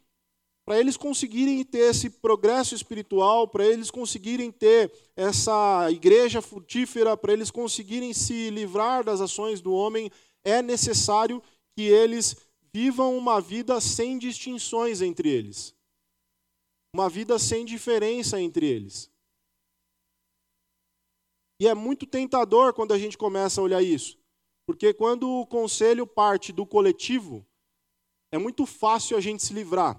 para 0.69 0.79
eles 0.79 0.99
conseguirem 0.99 1.65
ter 1.65 1.79
esse 1.79 2.11
progresso 2.11 2.75
espiritual, 2.75 3.49
para 3.49 3.67
eles 3.67 3.91
conseguirem 3.91 4.53
ter 4.53 4.93
essa 5.17 5.91
igreja 5.91 6.43
frutífera, 6.43 7.17
para 7.17 7.33
eles 7.33 7.51
conseguirem 7.51 8.13
se 8.13 8.51
livrar 8.51 9.03
das 9.03 9.23
ações 9.23 9.63
do 9.63 9.73
homem, 9.73 10.11
é 10.45 10.61
necessário 10.61 11.43
que 11.75 11.85
eles 11.85 12.37
vivam 12.71 13.17
uma 13.17 13.41
vida 13.41 13.81
sem 13.81 14.19
distinções 14.19 15.01
entre 15.01 15.31
eles. 15.31 15.75
Uma 16.95 17.09
vida 17.09 17.39
sem 17.39 17.65
diferença 17.65 18.39
entre 18.39 18.67
eles. 18.67 19.11
E 21.63 21.67
é 21.67 21.73
muito 21.73 22.05
tentador 22.05 22.75
quando 22.75 22.93
a 22.93 22.99
gente 22.99 23.17
começa 23.17 23.59
a 23.59 23.65
olhar 23.65 23.83
isso. 23.83 24.19
Porque 24.67 24.93
quando 24.93 25.31
o 25.31 25.47
conselho 25.47 26.07
parte 26.07 26.53
do 26.53 26.67
coletivo, 26.67 27.43
é 28.31 28.37
muito 28.37 28.67
fácil 28.67 29.17
a 29.17 29.21
gente 29.23 29.43
se 29.43 29.55
livrar. 29.55 29.99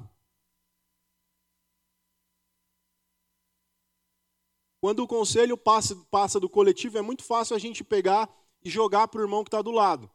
Quando 4.82 5.00
o 5.02 5.08
conselho 5.08 5.58
passa, 5.58 5.96
passa 6.10 6.40
do 6.40 6.50
coletivo, 6.50 6.98
é 6.98 7.02
muito 7.02 7.24
fácil 7.24 7.56
a 7.56 7.60
gente 7.60 7.84
pegar 7.84 8.30
e 8.64 8.70
jogar 8.70 9.08
para 9.08 9.20
o 9.20 9.24
irmão 9.24 9.44
que 9.44 9.50
está 9.50 9.62
do 9.62 9.72
lado. 9.72 10.10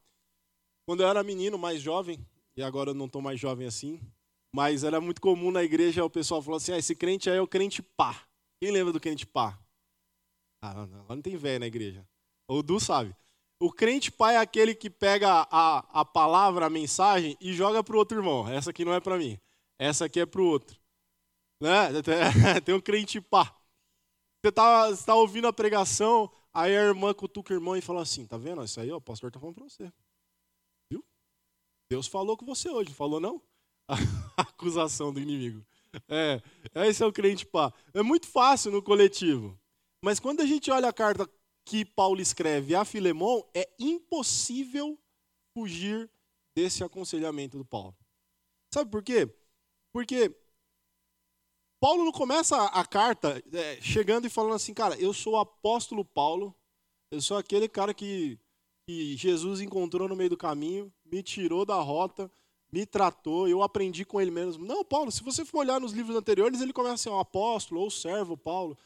Quando 0.87 1.03
eu 1.03 1.09
era 1.09 1.23
menino, 1.23 1.59
mais 1.59 1.81
jovem, 1.81 2.27
e 2.57 2.63
agora 2.63 2.91
eu 2.91 2.95
não 2.95 3.07
estou 3.07 3.21
mais 3.21 3.39
jovem 3.39 3.67
assim, 3.67 4.01
mas 4.55 4.85
era 4.85 5.01
muito 5.01 5.21
comum 5.21 5.51
na 5.51 5.63
igreja 5.63 6.05
o 6.05 6.11
pessoal 6.11 6.41
falar 6.41 6.59
assim: 6.59 6.73
ah, 6.73 6.79
esse 6.79 6.95
crente 6.95 7.29
aí 7.29 7.37
é 7.37 7.41
o 7.41 7.49
crente 7.49 7.83
pá. 7.83 8.27
Quem 8.61 8.71
lembra 8.71 8.93
do 8.93 9.01
crente 9.01 9.27
pá? 9.27 9.59
Ah, 10.63 10.87
não, 10.87 11.05
não 11.09 11.23
tem 11.23 11.37
velho 11.37 11.61
na 11.61 11.67
igreja. 11.67 12.07
O 12.49 12.63
Du 12.63 12.79
sabe. 12.79 13.15
O 13.61 13.73
crente 13.73 14.11
pai 14.11 14.37
é 14.37 14.39
aquele 14.39 14.75
que 14.75 14.91
pega 14.91 15.47
a, 15.51 16.01
a 16.01 16.05
palavra, 16.05 16.67
a 16.67 16.71
mensagem 16.71 17.37
e 17.41 17.53
joga 17.53 17.83
para 17.83 17.95
o 17.95 17.99
outro 17.99 18.19
irmão. 18.19 18.49
Essa 18.49 18.71
aqui 18.71 18.85
não 18.85 18.93
é 18.93 19.01
para 19.01 19.19
mim. 19.19 19.39
Essa 19.79 20.05
aqui 20.05 20.21
é 20.21 20.27
para 20.27 20.41
o 20.41 20.47
outro. 20.47 20.79
Né? 21.61 21.89
Tem 22.65 22.75
um 22.75 22.81
crente 22.81 23.21
pá. 23.21 23.57
Você 24.45 24.51
está 24.51 24.95
tá 25.07 25.15
ouvindo 25.15 25.49
a 25.49 25.55
pregação, 25.55 26.31
aí 26.53 26.77
a 26.77 26.83
irmã 26.83 27.15
cutuca 27.15 27.55
o 27.55 27.57
irmão 27.57 27.75
e 27.79 27.81
fala 27.81 28.03
assim: 28.03 28.27
tá 28.27 28.37
vendo? 28.37 28.63
Isso 28.63 28.79
aí 28.79 28.93
ó, 28.93 28.99
o 28.99 29.01
pastor 29.01 29.29
está 29.29 29.41
falando 29.41 29.55
para 29.55 29.65
você. 29.65 29.91
Viu? 30.91 31.03
Deus 31.91 32.07
falou 32.07 32.37
com 32.37 32.45
você 32.45 32.69
hoje, 32.69 32.93
falou 32.93 33.19
não? 33.19 33.41
A 34.37 34.43
acusação 34.43 35.15
do 35.15 35.19
inimigo. 35.19 35.65
É, 36.07 36.43
esse 36.87 37.03
é 37.03 37.07
o 37.07 37.13
crente 37.13 37.47
pá. 37.47 37.73
É 37.95 38.03
muito 38.03 38.27
fácil 38.27 38.71
no 38.71 38.83
coletivo. 38.83 39.59
Mas 40.03 40.21
quando 40.21 40.43
a 40.43 40.47
gente 40.47 40.71
olha 40.71 40.91
a 40.91 40.93
carta 40.93 41.27
que 41.65 41.83
Paulo 41.83 42.21
escreve 42.21 42.75
a 42.75 42.85
Filemão, 42.85 43.49
é 43.55 43.67
impossível 43.79 44.99
fugir 45.55 46.11
desse 46.55 46.85
aconselhamento 46.85 47.57
do 47.57 47.65
Paulo. 47.65 47.97
Sabe 48.75 48.91
por 48.91 49.03
quê? 49.03 49.27
Porque 49.91 50.37
Paulo 51.85 52.03
não 52.03 52.13
começa 52.13 52.57
a 52.57 52.83
carta 52.87 53.45
é, 53.53 53.79
chegando 53.79 54.27
e 54.27 54.31
falando 54.31 54.55
assim, 54.55 54.73
cara, 54.73 54.99
eu 54.99 55.13
sou 55.13 55.35
o 55.35 55.39
apóstolo 55.39 56.03
Paulo, 56.03 56.57
eu 57.11 57.21
sou 57.21 57.37
aquele 57.37 57.69
cara 57.69 57.93
que, 57.93 58.41
que 58.89 59.15
Jesus 59.19 59.61
encontrou 59.61 60.09
no 60.09 60.17
meio 60.17 60.31
do 60.31 60.37
caminho, 60.39 60.91
me 61.05 61.23
tirou 61.23 61.67
da 61.67 61.79
rota, 61.83 62.33
me 62.73 62.87
tratou, 62.87 63.47
eu 63.47 63.63
aprendi 63.63 64.03
com 64.03 64.19
ele 64.19 64.31
mesmo. 64.31 64.65
Não, 64.65 64.83
Paulo, 64.83 65.13
se 65.13 65.23
você 65.23 65.45
for 65.45 65.59
olhar 65.59 65.79
nos 65.79 65.93
livros 65.93 66.17
anteriores, 66.17 66.63
ele 66.63 66.73
começa 66.73 67.11
assim, 67.11 67.21
apóstolo 67.21 67.83
ou 67.83 67.91
servo 67.91 68.35
Paulo. 68.35 68.79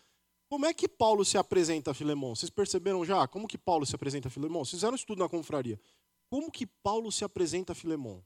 Como 0.51 0.67
é 0.67 0.75
que 0.75 0.89
Paulo 0.89 1.25
se 1.25 1.39
apresenta 1.39 1.93
a 1.93 1.95
Filemão? 1.95 2.35
Vocês 2.35 2.51
perceberam 2.51 3.05
já? 3.05 3.29
Como 3.29 3.47
que 3.47 3.57
Paulo 3.57 3.87
se 3.87 3.95
apresenta 3.95 4.27
a 4.27 4.31
Filemão? 4.33 4.65
Vocês 4.65 4.81
fizeram 4.81 4.97
estudo 4.97 5.21
na 5.21 5.29
confraria. 5.29 5.81
Como 6.29 6.51
que 6.51 6.67
Paulo 6.67 7.13
se 7.13 7.25
apresenta 7.25 7.75
a 7.75 7.77
Filemão? 7.77 8.25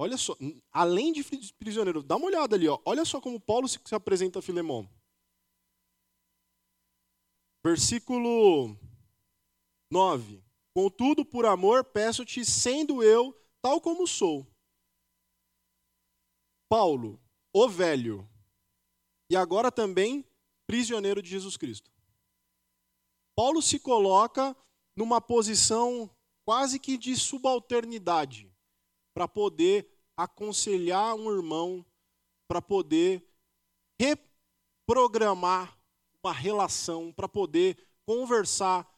Olha 0.00 0.16
só, 0.16 0.36
além 0.70 1.12
de 1.12 1.24
prisioneiro, 1.58 2.04
dá 2.04 2.16
uma 2.16 2.26
olhada 2.26 2.54
ali, 2.54 2.68
ó. 2.68 2.80
olha 2.84 3.04
só 3.04 3.20
como 3.20 3.40
Paulo 3.40 3.66
se 3.66 3.78
apresenta 3.90 4.38
a 4.38 4.42
Filemão. 4.42 4.88
Versículo 7.64 8.76
9. 9.90 10.44
Contudo, 10.72 11.24
por 11.24 11.44
amor, 11.44 11.84
peço-te, 11.84 12.44
sendo 12.44 13.02
eu 13.02 13.36
tal 13.60 13.80
como 13.80 14.06
sou. 14.06 14.46
Paulo, 16.70 17.20
o 17.52 17.68
velho, 17.68 18.28
e 19.28 19.34
agora 19.34 19.72
também 19.72 20.24
prisioneiro 20.64 21.20
de 21.20 21.28
Jesus 21.28 21.56
Cristo. 21.56 21.90
Paulo 23.34 23.60
se 23.60 23.80
coloca 23.80 24.56
numa 24.96 25.20
posição 25.20 26.08
quase 26.44 26.78
que 26.78 26.96
de 26.96 27.16
subalternidade 27.16 28.47
para 29.14 29.26
poder 29.26 29.88
aconselhar 30.16 31.14
um 31.14 31.30
irmão, 31.30 31.84
para 32.48 32.60
poder 32.60 33.24
reprogramar 34.00 35.78
uma 36.22 36.32
relação, 36.32 37.12
para 37.12 37.28
poder 37.28 37.76
conversar 38.06 38.88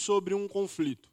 sobre 0.00 0.34
um 0.34 0.46
conflito. 0.46 1.10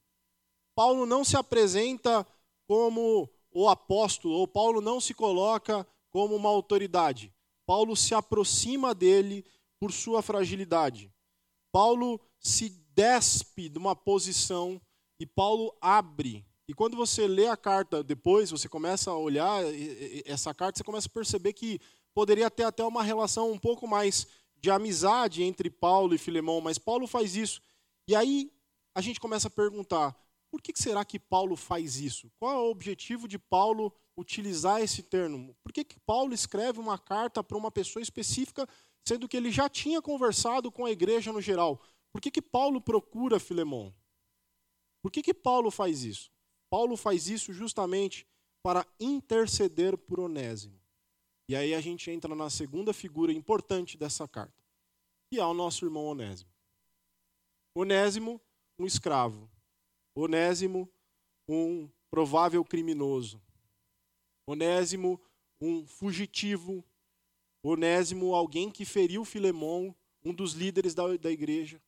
Paulo 0.75 1.05
não 1.05 1.23
se 1.23 1.37
apresenta 1.37 2.27
como 2.67 3.29
o 3.51 3.69
apóstolo, 3.69 4.33
ou 4.35 4.47
Paulo 4.47 4.81
não 4.81 4.99
se 4.99 5.13
coloca 5.13 5.87
como 6.09 6.35
uma 6.35 6.49
autoridade. 6.49 7.33
Paulo 7.65 7.95
se 7.95 8.13
aproxima 8.13 8.93
dele 8.93 9.45
por 9.79 9.91
sua 9.91 10.21
fragilidade. 10.21 11.13
Paulo 11.71 12.19
se 12.39 12.69
despe 12.69 13.69
de 13.69 13.77
uma 13.77 13.95
posição 13.95 14.81
e 15.19 15.25
Paulo 15.25 15.75
abre 15.81 16.45
e 16.67 16.73
quando 16.73 16.95
você 16.95 17.27
lê 17.27 17.47
a 17.47 17.57
carta 17.57 18.03
depois, 18.03 18.49
você 18.49 18.69
começa 18.69 19.11
a 19.11 19.17
olhar 19.17 19.61
essa 20.25 20.53
carta, 20.53 20.77
você 20.77 20.83
começa 20.83 21.07
a 21.07 21.11
perceber 21.11 21.53
que 21.53 21.79
poderia 22.13 22.49
ter 22.49 22.63
até 22.63 22.83
uma 22.83 23.03
relação 23.03 23.51
um 23.51 23.59
pouco 23.59 23.87
mais 23.87 24.27
de 24.57 24.71
amizade 24.71 25.43
entre 25.43 25.69
Paulo 25.69 26.15
e 26.15 26.17
Filemão, 26.17 26.61
mas 26.61 26.77
Paulo 26.77 27.05
faz 27.05 27.35
isso. 27.35 27.61
E 28.07 28.15
aí 28.15 28.49
a 28.95 29.01
gente 29.01 29.19
começa 29.19 29.49
a 29.49 29.51
perguntar: 29.51 30.15
por 30.49 30.61
que 30.61 30.71
será 30.75 31.03
que 31.03 31.19
Paulo 31.19 31.57
faz 31.57 31.97
isso? 31.97 32.31
Qual 32.37 32.53
é 32.53 32.59
o 32.59 32.71
objetivo 32.71 33.27
de 33.27 33.37
Paulo 33.37 33.93
utilizar 34.15 34.81
esse 34.81 35.03
termo? 35.03 35.55
Por 35.63 35.73
que, 35.73 35.83
que 35.83 35.99
Paulo 35.99 36.33
escreve 36.33 36.79
uma 36.79 36.97
carta 36.97 37.43
para 37.43 37.57
uma 37.57 37.71
pessoa 37.71 38.01
específica, 38.01 38.67
sendo 39.05 39.27
que 39.27 39.35
ele 39.35 39.51
já 39.51 39.67
tinha 39.67 40.01
conversado 40.01 40.71
com 40.71 40.85
a 40.85 40.91
igreja 40.91 41.33
no 41.33 41.41
geral? 41.41 41.81
Por 42.13 42.21
que, 42.21 42.31
que 42.31 42.41
Paulo 42.41 42.79
procura 42.79 43.39
Filemão? 43.39 43.93
Por 45.01 45.11
que, 45.11 45.21
que 45.21 45.33
Paulo 45.33 45.69
faz 45.69 46.03
isso? 46.03 46.32
Paulo 46.73 46.97
faz 46.97 47.27
isso 47.27 47.53
justamente 47.53 48.27
para 48.63 48.83
interceder 48.99 49.95
por 49.95 50.19
Onésimo. 50.19 50.81
E 51.47 51.55
aí 51.55 51.71
a 51.71 51.79
gente 51.79 52.09
entra 52.09 52.33
na 52.33 52.49
segunda 52.49 52.91
figura 52.91 53.31
importante 53.31 53.95
dessa 53.95 54.27
carta, 54.27 54.59
que 55.29 55.39
é 55.39 55.45
o 55.45 55.53
nosso 55.53 55.85
irmão 55.85 56.05
Onésimo. 56.05 56.49
Onésimo, 57.75 58.41
um 58.79 58.87
escravo. 58.87 59.47
Onésimo, 60.15 60.91
um 61.47 61.87
provável 62.09 62.65
criminoso. 62.65 63.39
Onésimo, 64.47 65.21
um 65.61 65.85
fugitivo. 65.85 66.83
Onésimo, 67.61 68.33
alguém 68.33 68.71
que 68.71 68.83
feriu 68.83 69.23
Filemão, 69.23 69.95
um 70.25 70.33
dos 70.33 70.53
líderes 70.53 70.95
da, 70.95 71.17
da 71.17 71.29
igreja. 71.29 71.79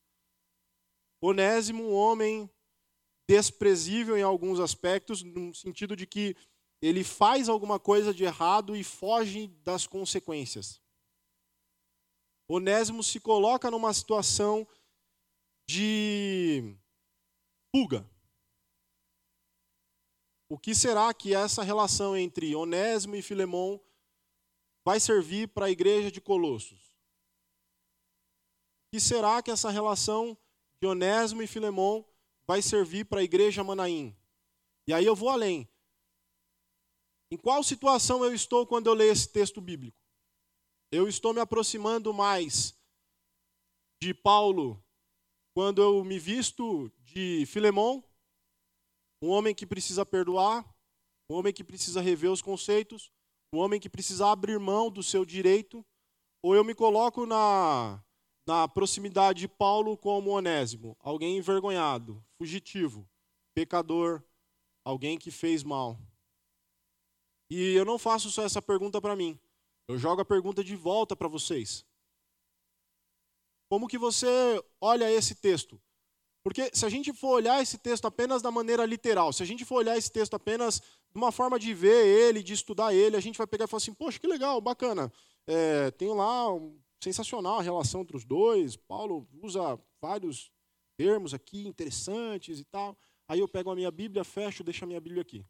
Onésimo, 1.20 1.86
um 1.86 1.94
homem 1.96 2.48
desprezível 3.28 4.18
em 4.18 4.22
alguns 4.22 4.60
aspectos, 4.60 5.24
no 5.24 5.54
sentido 5.54 5.96
de 5.96 6.06
que 6.06 6.36
ele 6.82 7.04
faz 7.04 7.50
alguma 7.50 7.80
coisa 7.80 8.14
de 8.14 8.24
errado 8.24 8.76
e 8.76 8.84
foge 8.84 9.48
das 9.64 9.88
consequências. 9.88 10.82
Onésimo 12.48 13.02
se 13.02 13.20
coloca 13.20 13.72
numa 13.72 13.94
situação 13.94 14.68
de 15.68 16.76
fuga. 17.76 18.08
O 20.48 20.60
que 20.60 20.76
será 20.76 21.12
que 21.12 21.34
essa 21.34 21.64
relação 21.64 22.16
entre 22.16 22.56
Onésimo 22.56 23.16
e 23.16 23.22
Filemão 23.22 23.82
vai 24.86 25.00
servir 25.00 25.48
para 25.48 25.66
a 25.66 25.72
igreja 25.72 26.12
de 26.12 26.22
Colossos? 26.22 26.80
O 28.86 28.90
que 28.94 29.00
será 29.00 29.42
que 29.42 29.50
essa 29.50 29.72
relação 29.72 30.38
de 30.80 30.86
Onésimo 30.86 31.42
e 31.42 31.48
Filemão 31.48 32.06
vai 32.48 32.62
servir 32.62 33.06
para 33.06 33.20
a 33.20 33.24
igreja 33.24 33.64
Manaim? 33.64 34.16
E 34.88 34.94
aí 34.94 35.06
eu 35.06 35.16
vou 35.16 35.30
além. 35.30 35.68
Em 37.32 37.38
qual 37.38 37.64
situação 37.64 38.24
eu 38.24 38.34
estou 38.34 38.68
quando 38.68 38.88
eu 38.88 38.94
leio 38.94 39.12
esse 39.12 39.28
texto 39.28 39.60
bíblico? 39.60 39.98
Eu 40.92 41.08
estou 41.08 41.34
me 41.34 41.40
aproximando 41.40 42.14
mais 42.14 42.78
de 44.02 44.14
Paulo 44.14 44.82
quando 45.56 45.82
eu 45.82 46.04
me 46.04 46.20
visto 46.20 46.92
de 47.00 47.46
Filemão, 47.46 48.04
um 49.22 49.30
homem 49.30 49.56
que 49.56 49.66
precisa 49.66 50.06
perdoar, 50.06 50.66
um 51.30 51.36
homem 51.36 51.54
que 51.54 51.64
precisa 51.64 52.02
rever 52.02 52.30
os 52.30 52.42
conceitos, 52.42 53.10
um 53.54 53.60
homem 53.60 53.80
que 53.80 53.90
precisa 53.90 54.28
abrir 54.28 54.60
mão 54.60 54.92
do 54.92 55.02
seu 55.02 55.24
direito, 55.24 55.86
ou 56.44 56.56
eu 56.56 56.64
me 56.64 56.76
coloco 56.76 57.26
na, 57.26 58.04
na 58.46 58.68
proximidade 58.68 59.40
de 59.40 59.48
Paulo 59.48 59.98
como 59.98 60.32
Onésimo, 60.32 60.98
alguém 61.00 61.38
envergonhado, 61.38 62.25
fugitivo, 62.38 63.08
pecador, 63.54 64.24
alguém 64.84 65.18
que 65.18 65.32
fez 65.32 65.64
mal. 65.64 66.00
E 67.50 67.74
eu 67.74 67.86
não 67.86 67.98
faço 67.98 68.30
só 68.30 68.44
essa 68.44 68.62
pergunta 68.62 69.02
para 69.02 69.16
mim. 69.16 69.40
Eu 69.88 69.98
jogo 69.98 70.22
a 70.22 70.26
pergunta 70.26 70.64
de 70.64 70.76
volta 70.76 71.16
para 71.16 71.28
vocês. 71.28 71.86
Como 73.70 73.88
que 73.88 73.98
você 73.98 74.64
olha 74.80 75.12
esse 75.12 75.36
texto? 75.36 75.80
Porque 76.44 76.70
se 76.74 76.86
a 76.86 76.90
gente 76.90 77.12
for 77.12 77.30
olhar 77.30 77.62
esse 77.62 77.78
texto 77.78 78.06
apenas 78.06 78.42
da 78.42 78.52
maneira 78.52 78.86
literal, 78.86 79.34
se 79.34 79.42
a 79.42 79.46
gente 79.46 79.66
for 79.66 79.78
olhar 79.78 79.98
esse 79.98 80.12
texto 80.12 80.36
apenas 80.36 80.80
de 80.80 81.18
uma 81.18 81.32
forma 81.32 81.58
de 81.58 81.74
ver 81.74 82.06
ele, 82.06 82.44
de 82.44 82.54
estudar 82.54 82.94
ele, 82.94 83.16
a 83.16 83.20
gente 83.20 83.38
vai 83.38 83.48
pegar 83.48 83.66
e 83.66 83.68
falar 83.68 83.78
assim, 83.78 83.94
poxa, 83.94 84.20
que 84.20 84.28
legal, 84.28 84.62
bacana. 84.62 85.12
É, 85.48 85.90
tem 85.92 86.14
lá 86.14 86.54
um, 86.54 86.80
sensacional 87.04 87.60
a 87.60 87.64
relação 87.64 88.02
entre 88.02 88.16
os 88.16 88.24
dois. 88.24 88.76
Paulo 88.76 89.28
usa 89.42 89.80
vários 90.00 90.52
termos 90.98 91.34
aqui 91.34 91.68
interessantes 91.68 92.60
e 92.60 92.66
tal. 92.66 92.98
Aí 93.28 93.40
eu 93.40 93.48
pego 93.48 93.72
a 93.72 93.76
minha 93.76 93.92
Bíblia, 93.92 94.24
fecho, 94.24 94.64
deixo 94.64 94.84
a 94.84 94.88
minha 94.88 95.02
Bíblia 95.02 95.22
aqui. 95.22 95.46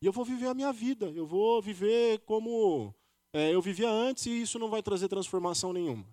E 0.00 0.06
eu 0.06 0.12
vou 0.12 0.24
viver 0.24 0.46
a 0.46 0.54
minha 0.54 0.72
vida. 0.72 1.06
Eu 1.10 1.26
vou 1.26 1.60
viver 1.60 2.20
como 2.20 2.94
é, 3.32 3.54
eu 3.54 3.60
vivia 3.60 3.90
antes 3.90 4.26
e 4.26 4.42
isso 4.42 4.58
não 4.58 4.70
vai 4.70 4.82
trazer 4.82 5.08
transformação 5.08 5.72
nenhuma. 5.72 6.06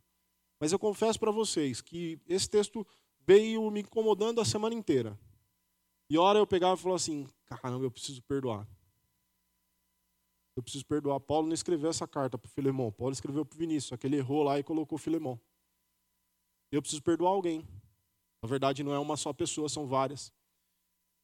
Mas 0.60 0.72
eu 0.72 0.80
confesso 0.80 1.20
para 1.20 1.32
vocês 1.32 1.82
que 1.82 2.20
esse 2.28 2.50
texto 2.50 2.86
veio 3.26 3.70
me 3.72 3.82
incomodando 3.82 4.42
a 4.42 4.46
semana 4.46 4.76
inteira. 4.76 5.18
E 6.10 6.18
hora 6.18 6.40
eu 6.40 6.48
pegava 6.48 6.76
e 6.76 6.78
falava 6.78 6.98
assim: 6.98 7.28
caramba, 7.46 7.86
eu 7.86 7.92
preciso 7.92 8.22
perdoar. 8.24 8.68
Eu 10.56 10.64
preciso 10.64 10.86
perdoar. 10.86 11.20
Paulo 11.20 11.48
não 11.48 11.54
escreveu 11.54 11.90
essa 11.90 12.08
carta 12.08 12.38
para 12.38 12.50
Filemão. 12.50 12.92
Paulo 12.92 13.12
escreveu 13.12 13.46
para 13.46 13.58
Vinícius, 13.58 13.90
só 13.90 13.98
que 13.98 14.08
ele 14.08 14.18
errou 14.18 14.44
lá 14.44 14.58
e 14.58 14.64
colocou 14.64 14.98
Filemão. 14.98 15.40
Eu 16.72 16.82
preciso 16.82 17.02
perdoar 17.02 17.32
alguém. 17.32 17.68
Na 18.44 18.50
verdade, 18.50 18.84
não 18.84 18.94
é 18.94 19.00
uma 19.00 19.18
só 19.18 19.34
pessoa, 19.34 19.70
são 19.70 19.88
várias. 19.88 20.32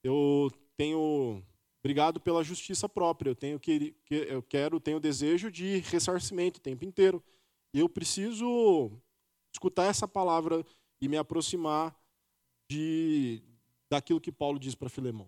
Eu 0.04 0.50
tenho 0.76 1.44
Obrigado 1.84 2.20
pela 2.20 2.44
justiça 2.44 2.88
própria. 2.88 3.32
Eu 3.32 3.36
tenho 3.36 3.60
que, 3.60 3.96
eu 4.10 4.42
quero, 4.44 4.80
tenho 4.80 4.98
o 4.98 5.02
desejo 5.02 5.52
de 5.52 5.80
ressarcimento 5.80 6.60
o 6.60 6.62
tempo 6.62 6.86
inteiro. 6.86 7.24
E 7.74 7.80
eu 7.80 7.90
preciso 7.90 8.92
escutar 9.52 9.86
essa 9.86 10.08
palavra 10.08 10.66
e 11.02 11.08
me 11.08 11.18
aproximar 11.18 11.96
de 12.72 13.42
daquilo 13.90 14.22
que 14.22 14.32
Paulo 14.32 14.60
diz 14.60 14.76
para 14.76 14.90
Filemão. 14.90 15.28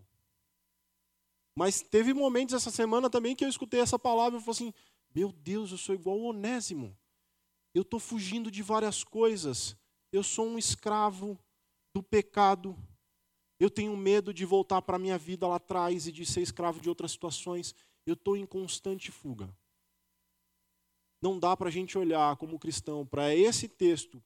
Mas 1.58 1.82
teve 1.82 2.14
momentos 2.14 2.54
essa 2.54 2.72
semana 2.72 3.10
também 3.10 3.36
que 3.36 3.44
eu 3.44 3.50
escutei 3.50 3.80
essa 3.80 3.98
palavra 3.98 4.40
e 4.40 4.42
falei 4.42 4.52
assim: 4.52 4.74
Meu 5.14 5.32
Deus, 5.32 5.72
eu 5.72 5.78
sou 5.78 5.96
igual 5.96 6.18
ao 6.20 6.26
Onésimo. 6.26 6.96
Eu 7.74 7.82
estou 7.82 8.00
fugindo 8.00 8.52
de 8.52 8.62
várias 8.62 9.04
coisas. 9.04 9.76
Eu 10.12 10.24
sou 10.24 10.48
um 10.48 10.60
escravo 10.60 11.40
do 11.94 12.02
pecado. 12.02 12.78
Eu 13.60 13.70
tenho 13.70 13.96
medo 13.96 14.34
de 14.34 14.46
voltar 14.46 14.82
para 14.82 14.96
a 14.96 15.00
minha 15.00 15.18
vida 15.18 15.48
lá 15.48 15.56
atrás 15.56 16.08
e 16.08 16.12
de 16.12 16.26
ser 16.26 16.42
escravo 16.42 16.82
de 16.82 16.90
outras 16.90 17.12
situações. 17.12 17.76
Eu 18.06 18.14
estou 18.14 18.36
em 18.36 18.46
constante 18.46 19.12
fuga. 19.12 19.56
Não 21.22 21.40
dá 21.40 21.56
para 21.56 21.70
a 21.70 21.72
gente 21.72 21.98
olhar 21.98 22.36
como 22.36 22.60
cristão 22.60 23.06
para 23.06 23.34
esse 23.34 23.70
texto, 23.70 24.22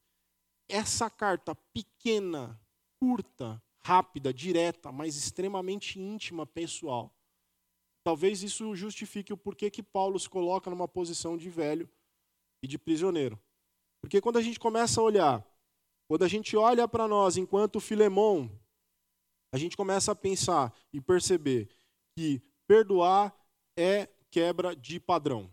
essa 0.68 1.10
carta 1.10 1.54
pequena, 1.72 2.60
curta, 3.00 3.62
rápida, 3.84 4.34
direta, 4.34 4.92
mas 4.92 5.16
extremamente 5.16 6.00
íntima, 6.00 6.46
pessoal. 6.46 7.14
Talvez 8.04 8.42
isso 8.42 8.76
justifique 8.76 9.32
o 9.32 9.38
porquê 9.38 9.70
que 9.70 9.84
Paulo 9.84 10.20
se 10.20 10.30
coloca 10.30 10.70
numa 10.70 10.88
posição 10.88 11.38
de 11.38 11.50
velho 11.50 11.90
e 12.64 12.68
de 12.68 12.80
prisioneiro. 12.80 13.40
Porque 14.02 14.22
quando 14.22 14.38
a 14.38 14.42
gente 14.42 14.60
começa 14.60 15.00
a 15.00 15.04
olhar, 15.04 15.46
quando 16.08 16.24
a 16.24 16.28
gente 16.28 16.56
olha 16.56 16.88
para 16.88 17.08
nós 17.08 17.38
enquanto 17.38 17.80
Filemão, 17.80 18.50
a 19.54 19.58
gente 19.58 19.76
começa 19.76 20.12
a 20.12 20.16
pensar 20.16 20.74
e 20.94 21.02
perceber 21.02 21.70
que 22.18 22.42
perdoar 22.68 23.36
é 23.78 24.08
quebra 24.30 24.76
de 24.76 25.00
padrão. 25.00 25.52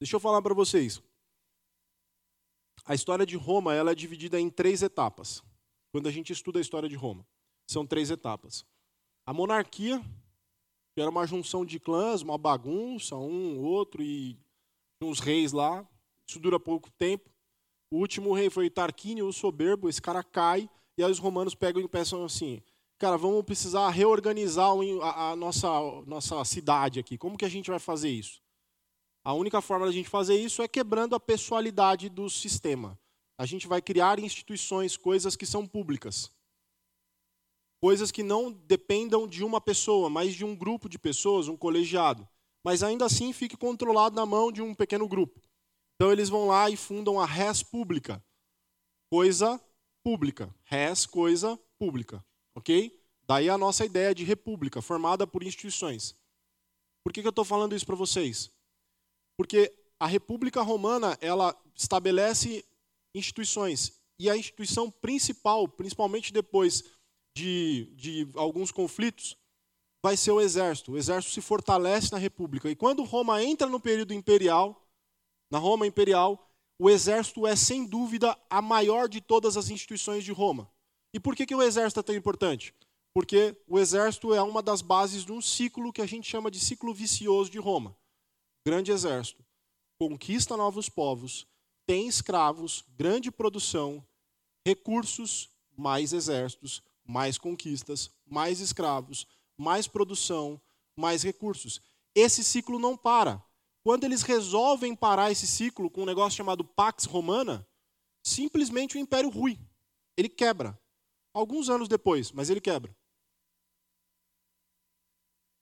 Deixa 0.00 0.16
eu 0.16 0.20
falar 0.20 0.40
para 0.40 0.54
vocês. 0.54 1.02
A 2.84 2.94
história 2.94 3.26
de 3.26 3.36
Roma 3.36 3.74
ela 3.74 3.92
é 3.92 3.94
dividida 3.94 4.40
em 4.40 4.48
três 4.48 4.82
etapas. 4.82 5.42
Quando 5.92 6.08
a 6.08 6.10
gente 6.10 6.32
estuda 6.32 6.58
a 6.58 6.62
história 6.62 6.88
de 6.88 6.96
Roma, 6.96 7.26
são 7.68 7.86
três 7.86 8.10
etapas. 8.10 8.64
A 9.26 9.32
monarquia, 9.32 10.00
que 10.94 11.00
era 11.00 11.10
uma 11.10 11.26
junção 11.26 11.64
de 11.64 11.78
clãs, 11.78 12.22
uma 12.22 12.38
bagunça, 12.38 13.16
um, 13.16 13.60
outro 13.60 14.02
e 14.02 14.38
uns 15.02 15.20
reis 15.20 15.52
lá. 15.52 15.86
Isso 16.28 16.40
dura 16.40 16.58
pouco 16.58 16.90
tempo. 16.92 17.29
O 17.90 17.98
último 17.98 18.32
rei 18.32 18.48
foi 18.48 18.70
Tarquínio, 18.70 19.26
o 19.26 19.32
soberbo. 19.32 19.88
Esse 19.88 20.00
cara 20.00 20.22
cai 20.22 20.70
e 20.96 21.02
aí 21.02 21.10
os 21.10 21.18
romanos 21.18 21.54
pegam 21.54 21.82
e 21.82 21.88
pensam 21.88 22.24
assim: 22.24 22.62
cara, 22.98 23.16
vamos 23.16 23.44
precisar 23.44 23.88
reorganizar 23.90 24.70
a, 25.02 25.34
nossa, 25.34 25.68
nossa 26.06 26.44
cidade 26.44 27.00
aqui. 27.00 27.18
Como 27.18 27.36
que 27.36 27.44
a 27.44 27.48
gente 27.48 27.70
vai 27.70 27.78
fazer 27.78 28.10
isso? 28.10 28.40
A 29.24 29.34
única 29.34 29.60
forma 29.60 29.86
da 29.86 29.92
gente 29.92 30.08
fazer 30.08 30.36
isso 30.36 30.62
é 30.62 30.68
quebrando 30.68 31.14
a 31.14 31.20
pessoalidade 31.20 32.08
do 32.08 32.30
sistema. 32.30 32.98
A 33.36 33.44
gente 33.44 33.66
vai 33.66 33.82
criar 33.82 34.18
instituições, 34.18 34.96
coisas 34.96 35.34
que 35.34 35.46
são 35.46 35.66
públicas. 35.66 36.30
Coisas 37.82 38.10
que 38.10 38.22
não 38.22 38.52
dependam 38.52 39.26
de 39.26 39.42
uma 39.42 39.60
pessoa, 39.60 40.10
mas 40.10 40.34
de 40.34 40.44
um 40.44 40.54
grupo 40.54 40.88
de 40.88 40.98
pessoas, 40.98 41.48
um 41.48 41.56
colegiado. 41.56 42.28
Mas 42.62 42.82
ainda 42.82 43.06
assim 43.06 43.32
fique 43.32 43.56
controlado 43.56 44.14
na 44.14 44.26
mão 44.26 44.52
de 44.52 44.60
um 44.60 44.74
pequeno 44.74 45.08
grupo. 45.08 45.40
Então 46.00 46.10
eles 46.10 46.30
vão 46.30 46.46
lá 46.46 46.70
e 46.70 46.78
fundam 46.78 47.20
a 47.20 47.26
res 47.26 47.62
pública, 47.62 48.24
coisa 49.12 49.62
pública. 50.02 50.48
Res, 50.64 51.04
coisa 51.04 51.60
pública. 51.78 52.24
Ok? 52.56 52.98
Daí 53.28 53.50
a 53.50 53.58
nossa 53.58 53.84
ideia 53.84 54.14
de 54.14 54.24
república, 54.24 54.80
formada 54.80 55.26
por 55.26 55.42
instituições. 55.42 56.16
Por 57.04 57.12
que, 57.12 57.20
que 57.20 57.26
eu 57.26 57.30
estou 57.30 57.44
falando 57.44 57.76
isso 57.76 57.84
para 57.84 57.96
vocês? 57.96 58.50
Porque 59.36 59.70
a 59.98 60.06
República 60.06 60.62
Romana 60.62 61.18
ela 61.20 61.54
estabelece 61.76 62.64
instituições. 63.14 64.00
E 64.18 64.30
a 64.30 64.36
instituição 64.38 64.90
principal, 64.90 65.68
principalmente 65.68 66.32
depois 66.32 66.82
de, 67.36 67.92
de 67.94 68.26
alguns 68.36 68.72
conflitos, 68.72 69.36
vai 70.02 70.16
ser 70.16 70.30
o 70.30 70.40
exército. 70.40 70.92
O 70.92 70.96
exército 70.96 71.34
se 71.34 71.42
fortalece 71.42 72.10
na 72.10 72.16
República. 72.16 72.70
E 72.70 72.74
quando 72.74 73.04
Roma 73.04 73.44
entra 73.44 73.66
no 73.66 73.78
período 73.78 74.14
imperial, 74.14 74.79
na 75.50 75.58
Roma 75.58 75.86
imperial, 75.86 76.50
o 76.78 76.88
exército 76.88 77.46
é, 77.46 77.54
sem 77.56 77.84
dúvida, 77.84 78.36
a 78.48 78.62
maior 78.62 79.08
de 79.08 79.20
todas 79.20 79.56
as 79.56 79.68
instituições 79.68 80.24
de 80.24 80.32
Roma. 80.32 80.70
E 81.12 81.20
por 81.20 81.34
que, 81.34 81.44
que 81.44 81.54
o 81.54 81.62
exército 81.62 82.00
é 82.00 82.02
tão 82.02 82.14
importante? 82.14 82.74
Porque 83.12 83.56
o 83.66 83.78
exército 83.78 84.32
é 84.32 84.40
uma 84.40 84.62
das 84.62 84.80
bases 84.80 85.24
de 85.24 85.32
um 85.32 85.40
ciclo 85.40 85.92
que 85.92 86.00
a 86.00 86.06
gente 86.06 86.28
chama 86.28 86.50
de 86.50 86.60
ciclo 86.60 86.94
vicioso 86.94 87.50
de 87.50 87.58
Roma. 87.58 87.96
Grande 88.64 88.92
exército 88.92 89.44
conquista 90.00 90.56
novos 90.56 90.88
povos, 90.88 91.46
tem 91.86 92.08
escravos, 92.08 92.82
grande 92.96 93.30
produção, 93.30 94.02
recursos, 94.66 95.50
mais 95.76 96.14
exércitos, 96.14 96.82
mais 97.04 97.36
conquistas, 97.36 98.10
mais 98.26 98.60
escravos, 98.60 99.26
mais 99.58 99.86
produção, 99.86 100.58
mais 100.96 101.22
recursos. 101.22 101.82
Esse 102.14 102.42
ciclo 102.42 102.78
não 102.78 102.96
para. 102.96 103.44
Quando 103.82 104.04
eles 104.04 104.22
resolvem 104.22 104.94
parar 104.94 105.30
esse 105.30 105.46
ciclo 105.46 105.90
com 105.90 106.02
um 106.02 106.06
negócio 106.06 106.36
chamado 106.36 106.64
Pax 106.64 107.04
Romana, 107.04 107.66
simplesmente 108.22 108.96
o 108.96 109.00
império 109.00 109.30
rui. 109.30 109.58
Ele 110.16 110.28
quebra. 110.28 110.78
Alguns 111.32 111.68
anos 111.70 111.88
depois, 111.88 112.32
mas 112.32 112.50
ele 112.50 112.60
quebra. 112.60 112.94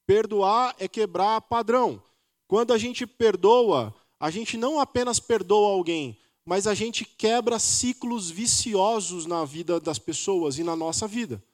Perdoar 0.06 0.74
é 0.78 0.88
quebrar 0.88 1.40
padrão. 1.42 2.02
Quando 2.46 2.72
a 2.72 2.78
gente 2.78 3.06
perdoa, 3.06 3.94
a 4.18 4.30
gente 4.30 4.56
não 4.56 4.80
apenas 4.80 5.20
perdoa 5.20 5.70
alguém, 5.70 6.18
mas 6.44 6.66
a 6.66 6.74
gente 6.74 7.04
quebra 7.04 7.58
ciclos 7.58 8.30
viciosos 8.30 9.26
na 9.26 9.44
vida 9.44 9.78
das 9.78 9.98
pessoas 9.98 10.58
e 10.58 10.64
na 10.64 10.74
nossa 10.74 11.06
vida. 11.06 11.44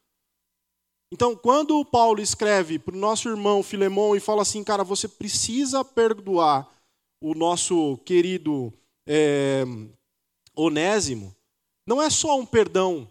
Então, 1.15 1.37
quando 1.37 1.85
Paulo 1.85 2.21
escreve 2.21 2.77
para 2.77 2.93
o 2.93 2.99
nosso 2.99 3.29
irmão 3.29 3.63
Filemão 3.63 4.17
e 4.17 4.21
fala 4.21 4.43
assim, 4.43 4.65
cara, 4.65 4.83
você 4.83 5.07
precisa 5.07 5.85
perdoar 5.85 6.69
o 7.21 7.37
nosso 7.37 7.99
querido 7.99 8.75
é, 9.07 9.63
Onésimo, 10.57 11.33
não 11.87 12.03
é 12.03 12.11
só 12.11 12.37
um 12.37 12.45
perdão. 12.45 13.09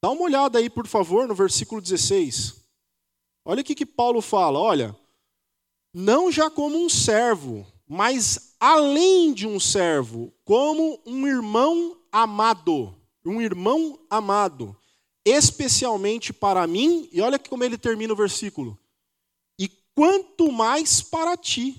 Dá 0.00 0.10
uma 0.10 0.22
olhada 0.22 0.60
aí, 0.60 0.70
por 0.70 0.86
favor, 0.86 1.26
no 1.26 1.34
versículo 1.34 1.80
16. 1.80 2.54
Olha 3.44 3.62
o 3.62 3.64
que 3.64 3.84
Paulo 3.84 4.22
fala: 4.22 4.60
olha, 4.60 4.96
não 5.92 6.30
já 6.30 6.48
como 6.48 6.78
um 6.78 6.88
servo, 6.88 7.66
mas 7.88 8.54
além 8.60 9.34
de 9.34 9.48
um 9.48 9.58
servo, 9.58 10.32
como 10.44 11.02
um 11.04 11.26
irmão 11.26 11.98
amado, 12.12 12.94
um 13.26 13.42
irmão 13.42 13.98
amado, 14.08 14.76
especialmente 15.28 16.32
para 16.32 16.66
mim, 16.66 17.08
e 17.12 17.20
olha 17.20 17.38
como 17.38 17.64
ele 17.64 17.78
termina 17.78 18.12
o 18.12 18.16
versículo, 18.16 18.78
e 19.58 19.68
quanto 19.94 20.50
mais 20.52 21.02
para 21.02 21.36
ti, 21.36 21.76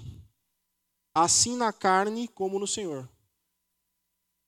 assim 1.13 1.55
na 1.55 1.71
carne 1.71 2.27
como 2.27 2.59
no 2.59 2.67
Senhor. 2.67 3.09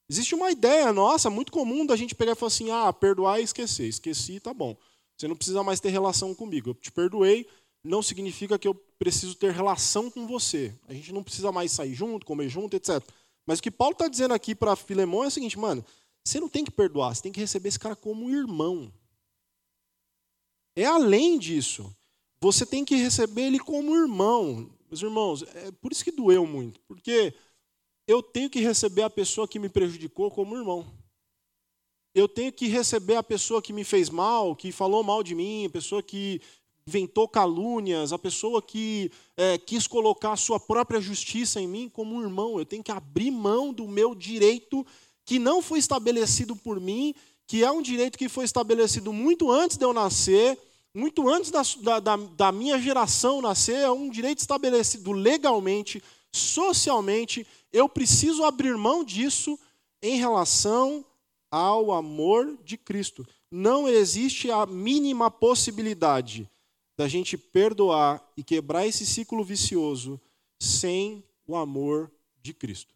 Existe 0.10 0.36
uma 0.36 0.52
ideia 0.52 0.92
nossa, 0.92 1.30
muito 1.30 1.54
comum, 1.54 1.86
da 1.86 1.96
gente 1.96 2.14
pegar 2.14 2.34
e 2.34 2.36
falar 2.36 2.48
assim: 2.48 2.70
ah, 2.70 2.92
perdoar 2.92 3.40
e 3.40 3.44
esquecer. 3.44 3.88
Esqueci, 3.88 4.42
tá 4.42 4.54
bom. 4.54 4.76
Você 5.18 5.26
não 5.26 5.38
precisa 5.38 5.64
mais 5.64 5.80
ter 5.80 5.90
relação 5.90 6.36
comigo. 6.36 6.72
Eu 6.72 6.74
te 6.74 6.92
perdoei, 6.92 7.48
não 7.82 8.02
significa 8.02 8.60
que 8.60 8.68
eu 8.68 8.76
preciso 9.00 9.36
ter 9.36 9.54
relação 9.54 10.12
com 10.12 10.28
você. 10.28 10.76
A 10.88 10.94
gente 10.94 11.14
não 11.14 11.24
precisa 11.24 11.50
mais 11.52 11.72
sair 11.72 11.94
junto, 11.94 12.26
comer 12.26 12.50
junto, 12.50 12.76
etc. 12.76 13.02
Mas 13.46 13.60
o 13.60 13.64
que 13.64 13.72
Paulo 13.72 13.94
está 13.94 14.08
dizendo 14.08 14.34
aqui 14.34 14.54
para 14.54 14.76
Filemão 14.76 15.24
é 15.24 15.28
o 15.28 15.32
seguinte, 15.32 15.58
mano: 15.58 15.86
você 16.24 16.40
não 16.40 16.50
tem 16.50 16.64
que 16.64 16.72
perdoar, 16.72 17.16
você 17.16 17.24
tem 17.24 17.32
que 17.32 17.40
receber 17.40 17.70
esse 17.70 17.80
cara 17.80 17.96
como 17.96 18.30
irmão. 18.30 18.92
É 20.76 20.86
além 20.86 21.38
disso. 21.38 21.94
Você 22.42 22.66
tem 22.66 22.84
que 22.84 22.96
receber 22.96 23.44
ele 23.44 23.60
como 23.60 23.96
irmão. 23.96 24.70
Meus 24.90 25.02
irmãos, 25.02 25.44
é 25.44 25.72
por 25.72 25.92
isso 25.92 26.04
que 26.04 26.12
doeu 26.12 26.46
muito. 26.46 26.80
Porque 26.82 27.34
eu 28.08 28.22
tenho 28.22 28.50
que 28.50 28.60
receber 28.60 29.04
a 29.04 29.10
pessoa 29.10 29.48
que 29.48 29.60
me 29.60 29.70
prejudicou 29.70 30.32
como 30.32 30.56
irmão. 30.56 30.86
Eu 32.14 32.28
tenho 32.28 32.52
que 32.52 32.68
receber 32.68 33.16
a 33.16 33.24
pessoa 33.24 33.62
que 33.62 33.72
me 33.72 33.84
fez 33.84 34.10
mal, 34.10 34.56
que 34.56 34.72
falou 34.72 35.04
mal 35.04 35.24
de 35.24 35.34
mim, 35.34 35.66
a 35.66 35.70
pessoa 35.70 36.04
que 36.04 36.42
inventou 36.86 37.28
calúnias, 37.28 38.12
a 38.12 38.20
pessoa 38.20 38.62
que 38.62 39.12
é, 39.38 39.58
quis 39.58 39.88
colocar 39.88 40.34
a 40.34 40.38
sua 40.38 40.60
própria 40.60 41.00
justiça 41.00 41.62
em 41.62 41.68
mim 41.68 41.88
como 41.88 42.22
irmão. 42.22 42.60
Eu 42.60 42.66
tenho 42.66 42.84
que 42.84 42.92
abrir 42.92 43.32
mão 43.32 43.72
do 43.72 43.88
meu 43.88 44.14
direito 44.14 44.86
que 45.32 45.40
não 45.40 45.62
foi 45.62 45.80
estabelecido 45.80 46.58
por 46.58 46.78
mim, 46.78 47.16
que 47.48 47.64
é 47.64 47.72
um 47.72 47.82
direito 47.82 48.18
que 48.18 48.28
foi 48.28 48.44
estabelecido 48.44 49.14
muito 49.14 49.50
antes 49.50 49.78
de 49.78 49.86
eu 49.86 49.94
nascer, 49.94 50.60
muito 50.94 51.30
antes 51.30 51.50
da, 51.50 52.02
da, 52.02 52.18
da 52.18 52.52
minha 52.52 52.78
geração 52.78 53.42
nascer, 53.42 53.78
é 53.78 53.90
um 53.90 54.10
direito 54.10 54.40
estabelecido 54.40 55.14
legalmente, 55.14 56.04
socialmente 56.34 57.48
eu 57.72 57.88
preciso 57.88 58.44
abrir 58.44 58.76
mão 58.76 59.06
disso 59.06 59.58
em 60.02 60.18
relação 60.18 61.06
ao 61.50 61.94
amor 61.94 62.58
de 62.66 62.76
Cristo. 62.76 63.26
Não 63.50 63.88
existe 63.88 64.52
a 64.52 64.66
mínima 64.66 65.32
possibilidade 65.32 66.46
da 66.98 67.08
gente 67.08 67.38
perdoar 67.38 68.22
e 68.36 68.44
quebrar 68.44 68.86
esse 68.86 69.06
ciclo 69.06 69.46
vicioso 69.46 70.20
sem 70.60 71.24
o 71.48 71.56
amor 71.56 72.12
de 72.44 72.54
Cristo. 72.54 72.94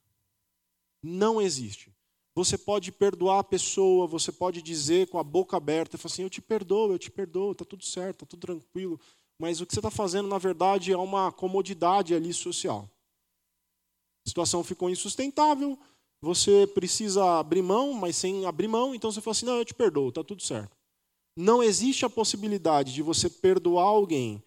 Não 1.01 1.41
existe. 1.41 1.94
Você 2.35 2.57
pode 2.57 2.91
perdoar 2.91 3.39
a 3.39 3.43
pessoa, 3.43 4.05
você 4.05 4.29
pode 4.29 4.61
dizer 4.61 5.07
com 5.07 5.17
a 5.17 5.23
boca 5.23 5.55
aberta, 5.55 5.97
assim, 6.03 6.23
eu 6.23 6.29
te 6.29 6.41
perdoo, 6.41 6.91
eu 6.91 6.99
te 6.99 7.09
perdoo, 7.09 7.53
está 7.53 7.63
tudo 7.63 7.85
certo, 7.85 8.15
está 8.17 8.25
tudo 8.25 8.41
tranquilo. 8.41 8.99
Mas 9.39 9.61
o 9.61 9.65
que 9.65 9.73
você 9.73 9.79
está 9.79 9.89
fazendo, 9.89 10.27
na 10.27 10.37
verdade, 10.37 10.91
é 10.91 10.97
uma 10.97 11.31
comodidade 11.31 12.13
ali 12.13 12.33
social. 12.33 12.89
A 14.25 14.29
situação 14.29 14.63
ficou 14.63 14.89
insustentável, 14.89 15.79
você 16.21 16.67
precisa 16.67 17.39
abrir 17.39 17.61
mão, 17.61 17.93
mas 17.93 18.17
sem 18.17 18.45
abrir 18.45 18.67
mão, 18.67 18.93
então 18.93 19.11
você 19.11 19.21
fala 19.21 19.31
assim: 19.31 19.45
não, 19.45 19.57
eu 19.57 19.65
te 19.65 19.73
perdoo, 19.73 20.09
está 20.09 20.23
tudo 20.23 20.41
certo. 20.41 20.75
Não 21.37 21.61
existe 21.63 22.05
a 22.05 22.09
possibilidade 22.09 22.93
de 22.93 23.01
você 23.01 23.29
perdoar 23.29 23.83
alguém 23.83 24.43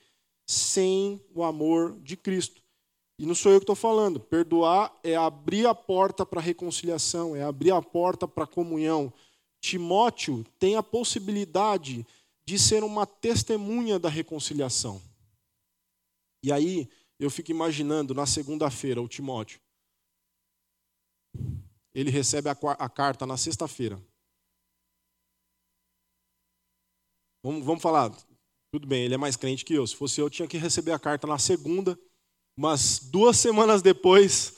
sem 0.47 1.23
o 1.35 1.43
amor 1.43 1.99
de 2.01 2.17
Cristo. 2.17 2.63
E 3.19 3.27
não 3.27 3.35
sou 3.35 3.53
eu 3.53 3.59
que 3.59 3.65
estou 3.65 3.75
falando. 3.75 4.21
Perdoar 4.21 4.95
é 5.03 5.17
abrir 5.17 5.67
a 5.67 5.75
porta 5.75 6.25
para 6.25 6.41
a 6.41 6.43
reconciliação, 6.43 7.35
é 7.35 7.43
abrir 7.43 7.73
a 7.73 7.83
porta 7.83 8.29
para 8.29 8.45
a 8.45 8.47
comunhão. 8.47 9.13
Timóteo 9.61 10.45
tem 10.59 10.77
a 10.77 10.83
possibilidade 10.83 12.07
de 12.47 12.59
ser 12.59 12.85
uma 12.85 13.07
testemunha 13.07 13.99
da 13.99 14.09
reconciliação. 14.09 15.03
E 16.43 16.53
aí 16.53 16.89
eu 17.19 17.29
fico 17.29 17.51
imaginando 17.51 18.15
na 18.15 18.25
segunda-feira 18.25 19.03
o 19.03 19.09
Timóteo 19.09 19.61
ele 22.01 22.11
recebe 22.11 22.49
a, 22.49 22.53
a 22.53 22.89
carta 22.89 23.27
na 23.27 23.37
sexta-feira. 23.37 24.01
Vamos, 27.43 27.65
vamos 27.65 27.83
falar, 27.83 28.17
tudo 28.73 28.87
bem, 28.87 29.05
ele 29.05 29.15
é 29.15 29.19
mais 29.19 29.37
crente 29.37 29.65
que 29.65 29.75
eu. 29.75 29.85
Se 29.85 29.97
fosse 29.97 30.21
eu, 30.21 30.31
tinha 30.31 30.47
que 30.47 30.57
receber 30.57 30.93
a 30.93 30.99
carta 30.99 31.27
na 31.27 31.39
segunda, 31.39 31.99
mas 32.59 32.99
duas 32.99 33.37
semanas 33.37 33.83
depois 33.83 34.53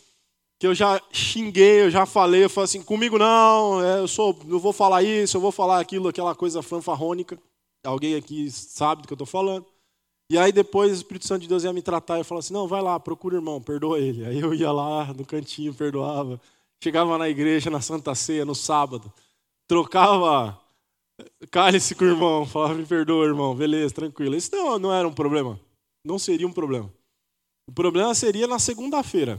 que 0.59 0.67
eu 0.67 0.75
já 0.75 0.99
xinguei, 1.13 1.83
eu 1.83 1.91
já 1.91 2.07
falei, 2.07 2.45
eu 2.45 2.49
falei 2.49 2.65
assim, 2.65 2.83
comigo 2.83 3.19
não, 3.19 3.85
é, 3.85 3.99
eu 3.99 4.09
sou, 4.09 4.35
eu 4.49 4.59
vou 4.59 4.73
falar 4.73 5.03
isso, 5.03 5.37
eu 5.37 5.41
vou 5.41 5.53
falar 5.53 5.79
aquilo, 5.79 6.09
aquela 6.09 6.35
coisa 6.35 6.63
fanfarrônica. 6.63 7.39
Alguém 7.85 8.15
aqui 8.15 8.51
sabe 8.51 9.03
do 9.03 9.07
que 9.07 9.13
eu 9.13 9.17
estou 9.17 9.27
falando. 9.27 9.67
E 10.31 10.39
aí 10.39 10.51
depois 10.51 10.93
o 10.93 10.95
Espírito 10.95 11.27
Santo 11.27 11.43
de 11.43 11.49
Deus 11.49 11.63
ia 11.63 11.75
me 11.75 11.83
tratar 11.83 12.19
e 12.19 12.25
falar 12.25 12.39
assim, 12.39 12.55
não, 12.55 12.67
vai 12.67 12.81
lá, 12.81 12.99
procura 12.99 13.35
o 13.35 13.39
irmão, 13.39 13.61
perdoa 13.61 13.99
ele. 13.99 14.25
Aí 14.25 14.41
eu 14.41 14.55
ia 14.55 14.73
lá 14.73 15.13
no 15.13 15.27
cantinho, 15.27 15.75
perdoava. 15.75 16.41
Chegava 16.83 17.19
na 17.19 17.29
igreja, 17.29 17.69
na 17.69 17.83
Santa 17.83 18.15
Ceia, 18.15 18.47
no 18.47 18.55
sábado, 18.55 19.13
trocava 19.69 20.59
cálice 21.51 21.95
com 21.95 22.05
o 22.05 22.09
irmão, 22.09 22.47
falava, 22.47 22.75
me 22.75 22.87
perdoa, 22.87 23.27
irmão, 23.27 23.55
beleza, 23.55 23.93
tranquilo. 23.95 24.35
Isso 24.35 24.51
não, 24.53 24.79
não 24.79 24.91
era 24.91 25.07
um 25.07 25.13
problema. 25.13 25.61
Não 26.03 26.19
seria 26.19 26.47
um 26.47 26.53
problema. 26.53 26.91
O 27.71 27.73
problema 27.73 28.13
seria 28.17 28.49
na 28.49 28.59
segunda-feira. 28.59 29.39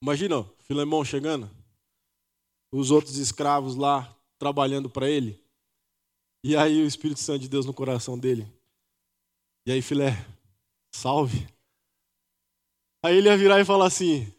Imagina, 0.00 0.44
Filemão 0.60 1.04
chegando, 1.04 1.50
os 2.72 2.92
outros 2.92 3.16
escravos 3.16 3.74
lá 3.74 4.16
trabalhando 4.38 4.88
para 4.88 5.10
ele, 5.10 5.44
e 6.44 6.56
aí 6.56 6.80
o 6.80 6.86
Espírito 6.86 7.18
Santo 7.18 7.40
de 7.40 7.48
Deus 7.48 7.66
no 7.66 7.74
coração 7.74 8.16
dele. 8.16 8.46
E 9.66 9.72
aí, 9.72 9.82
filé, 9.82 10.12
salve. 10.94 11.44
Aí 13.04 13.16
ele 13.16 13.28
ia 13.28 13.36
virar 13.36 13.60
e 13.60 13.64
falar 13.64 13.88
assim: 13.88 14.32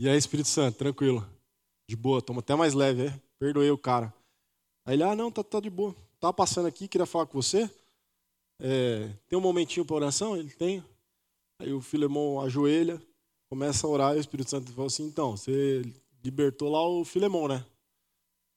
e 0.00 0.08
aí, 0.08 0.18
Espírito 0.18 0.48
Santo, 0.48 0.78
tranquilo. 0.78 1.24
De 1.88 1.94
boa, 1.94 2.20
toma 2.20 2.40
até 2.40 2.56
mais 2.56 2.74
leve, 2.74 3.06
é? 3.06 3.20
Perdoei 3.38 3.70
o 3.70 3.78
cara. 3.78 4.12
Aí 4.84 4.96
ele, 4.96 5.04
ah, 5.04 5.14
não, 5.14 5.30
tá, 5.30 5.44
tá 5.44 5.60
de 5.60 5.70
boa. 5.70 5.94
Tava 6.18 6.32
passando 6.32 6.66
aqui, 6.66 6.88
queria 6.88 7.06
falar 7.06 7.26
com 7.26 7.40
você. 7.40 7.70
É, 8.60 9.08
tem 9.28 9.38
um 9.38 9.42
momentinho 9.42 9.84
para 9.84 9.96
oração? 9.96 10.36
Ele 10.36 10.50
tem. 10.50 10.84
Aí 11.60 11.72
o 11.72 11.80
Filemão 11.80 12.40
ajoelha, 12.40 13.02
começa 13.48 13.86
a 13.86 13.90
orar 13.90 14.14
e 14.14 14.18
o 14.18 14.20
Espírito 14.20 14.50
Santo 14.50 14.72
fala 14.72 14.86
assim, 14.86 15.04
então, 15.04 15.36
você 15.36 15.82
libertou 16.22 16.70
lá 16.70 16.86
o 16.86 17.04
Filemão, 17.04 17.48
né? 17.48 17.64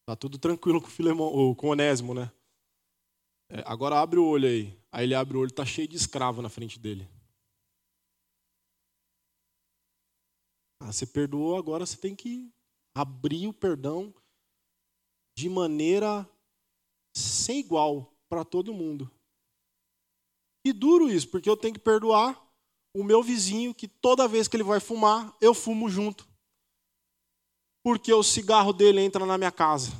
Tá 0.05 0.15
tudo 0.15 0.38
tranquilo 0.38 0.81
com 0.81 0.88
o 0.88 0.91
Filemão, 0.91 1.27
ou 1.27 1.55
com 1.55 1.67
o 1.67 1.71
Onésimo, 1.71 2.13
né? 2.13 2.31
É, 3.51 3.63
agora 3.65 3.99
abre 3.99 4.19
o 4.19 4.25
olho 4.25 4.47
aí. 4.47 4.77
Aí 4.91 5.05
ele 5.05 5.15
abre 5.15 5.38
o 5.38 5.39
olho, 5.39 5.53
tá 5.53 5.65
cheio 5.65 5.88
de 5.88 5.95
escravo 5.95 6.41
na 6.41 6.49
frente 6.49 6.79
dele. 6.79 7.07
Ah, 10.81 10.91
você 10.91 11.05
perdoou, 11.05 11.57
agora 11.57 11.85
você 11.85 11.97
tem 11.97 12.15
que 12.15 12.51
abrir 12.95 13.47
o 13.47 13.53
perdão 13.53 14.13
de 15.38 15.49
maneira 15.49 16.27
sem 17.15 17.59
igual 17.59 18.13
para 18.27 18.43
todo 18.43 18.73
mundo. 18.73 19.09
E 20.65 20.73
duro 20.73 21.09
isso, 21.09 21.29
porque 21.29 21.49
eu 21.49 21.57
tenho 21.57 21.73
que 21.73 21.79
perdoar 21.79 22.39
o 22.93 23.03
meu 23.03 23.21
vizinho 23.23 23.73
que 23.73 23.87
toda 23.87 24.27
vez 24.27 24.47
que 24.47 24.55
ele 24.55 24.63
vai 24.63 24.79
fumar, 24.79 25.35
eu 25.39 25.53
fumo 25.53 25.89
junto. 25.89 26.27
Porque 27.83 28.13
o 28.13 28.23
cigarro 28.23 28.73
dele 28.73 29.01
entra 29.01 29.25
na 29.25 29.37
minha 29.37 29.51
casa 29.51 29.91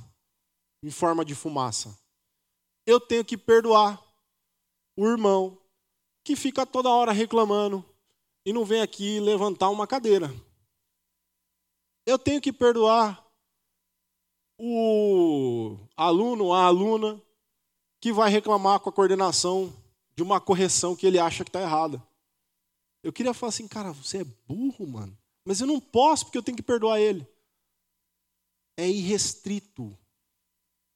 em 0.84 0.92
forma 0.92 1.24
de 1.24 1.36
fumaça. 1.36 1.98
Eu 2.86 3.00
tenho 3.00 3.24
que 3.24 3.38
perdoar 3.38 4.04
o 4.98 5.06
irmão 5.06 5.58
que 6.24 6.36
fica 6.36 6.66
toda 6.66 6.90
hora 6.90 7.12
reclamando 7.12 7.86
e 8.46 8.52
não 8.52 8.66
vem 8.66 8.82
aqui 8.82 9.20
levantar 9.20 9.70
uma 9.70 9.88
cadeira. 9.88 10.30
Eu 12.06 12.18
tenho 12.18 12.42
que 12.42 12.52
perdoar 12.52 13.26
o 14.60 15.78
aluno, 15.96 16.52
a 16.52 16.66
aluna, 16.66 17.22
que 18.02 18.12
vai 18.12 18.30
reclamar 18.30 18.80
com 18.80 18.90
a 18.90 18.94
coordenação 18.94 19.74
de 20.20 20.24
uma 20.24 20.42
correção 20.42 20.98
que 20.98 21.08
ele 21.08 21.18
acha 21.18 21.46
que 21.46 21.50
está 21.50 21.62
errada. 21.62 22.06
Eu 23.02 23.14
queria 23.14 23.34
falar 23.34 23.52
assim, 23.52 23.70
cara, 23.70 23.94
você 23.94 24.18
é 24.18 24.24
burro, 24.46 24.86
mano. 24.86 25.18
Mas 25.46 25.62
eu 25.62 25.68
não 25.68 25.80
posso 25.80 26.26
porque 26.26 26.38
eu 26.38 26.44
tenho 26.44 26.58
que 26.58 26.62
perdoar 26.62 27.00
ele. 27.00 27.26
É 28.76 28.86
irrestrito. 28.86 29.98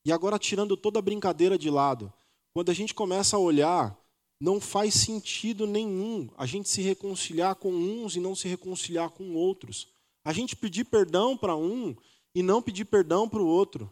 E 0.05 0.11
agora, 0.11 0.37
tirando 0.37 0.75
toda 0.75 0.99
a 0.99 1.01
brincadeira 1.01 1.57
de 1.57 1.69
lado, 1.69 2.11
quando 2.53 2.69
a 2.69 2.73
gente 2.73 2.93
começa 2.93 3.37
a 3.37 3.39
olhar, 3.39 3.97
não 4.41 4.59
faz 4.59 4.93
sentido 4.93 5.65
nenhum 5.65 6.29
a 6.35 6.45
gente 6.45 6.67
se 6.67 6.81
reconciliar 6.81 7.55
com 7.55 7.71
uns 7.71 8.17
e 8.17 8.19
não 8.19 8.35
se 8.35 8.49
reconciliar 8.49 9.09
com 9.09 9.35
outros. 9.35 9.87
A 10.25 10.33
gente 10.33 10.53
pedir 10.53 10.83
perdão 10.83 11.37
para 11.37 11.55
um 11.55 11.95
e 12.35 12.43
não 12.43 12.61
pedir 12.61 12.83
perdão 12.83 13.29
para 13.29 13.41
o 13.41 13.47
outro. 13.47 13.89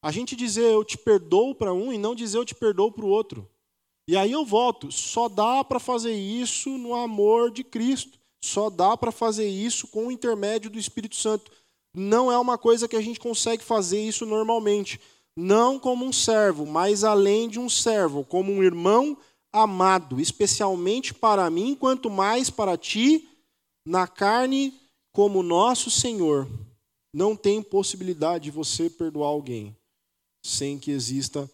A 0.00 0.12
gente 0.12 0.36
dizer 0.36 0.70
eu 0.70 0.84
te 0.84 0.96
perdoo 0.96 1.56
para 1.56 1.74
um 1.74 1.92
e 1.92 1.98
não 1.98 2.14
dizer 2.14 2.38
eu 2.38 2.44
te 2.44 2.54
perdoo 2.54 2.92
para 2.92 3.04
o 3.04 3.08
outro. 3.08 3.50
E 4.06 4.16
aí 4.16 4.32
eu 4.32 4.44
volto, 4.44 4.92
só 4.92 5.28
dá 5.28 5.64
para 5.64 5.80
fazer 5.80 6.14
isso 6.14 6.70
no 6.76 6.94
amor 6.94 7.50
de 7.50 7.64
Cristo. 7.64 8.18
Só 8.44 8.68
dá 8.68 8.94
para 8.94 9.10
fazer 9.10 9.48
isso 9.48 9.86
com 9.86 10.08
o 10.08 10.12
intermédio 10.12 10.68
do 10.68 10.78
Espírito 10.78 11.16
Santo. 11.16 11.50
Não 11.96 12.30
é 12.30 12.38
uma 12.38 12.58
coisa 12.58 12.86
que 12.86 12.96
a 12.96 13.00
gente 13.00 13.18
consegue 13.18 13.64
fazer 13.64 14.02
isso 14.02 14.26
normalmente. 14.26 15.00
Não 15.34 15.78
como 15.78 16.04
um 16.04 16.12
servo, 16.12 16.66
mas 16.66 17.04
além 17.04 17.48
de 17.48 17.58
um 17.58 17.70
servo, 17.70 18.22
como 18.22 18.52
um 18.52 18.62
irmão 18.62 19.16
amado, 19.50 20.20
especialmente 20.20 21.14
para 21.14 21.48
mim, 21.48 21.74
quanto 21.74 22.10
mais 22.10 22.50
para 22.50 22.76
ti, 22.76 23.26
na 23.86 24.06
carne, 24.06 24.74
como 25.12 25.42
nosso 25.42 25.90
Senhor. 25.90 26.46
Não 27.14 27.34
tem 27.34 27.62
possibilidade 27.62 28.44
de 28.44 28.50
você 28.50 28.90
perdoar 28.90 29.28
alguém 29.28 29.74
sem 30.44 30.78
que 30.78 30.90
exista 30.90 31.50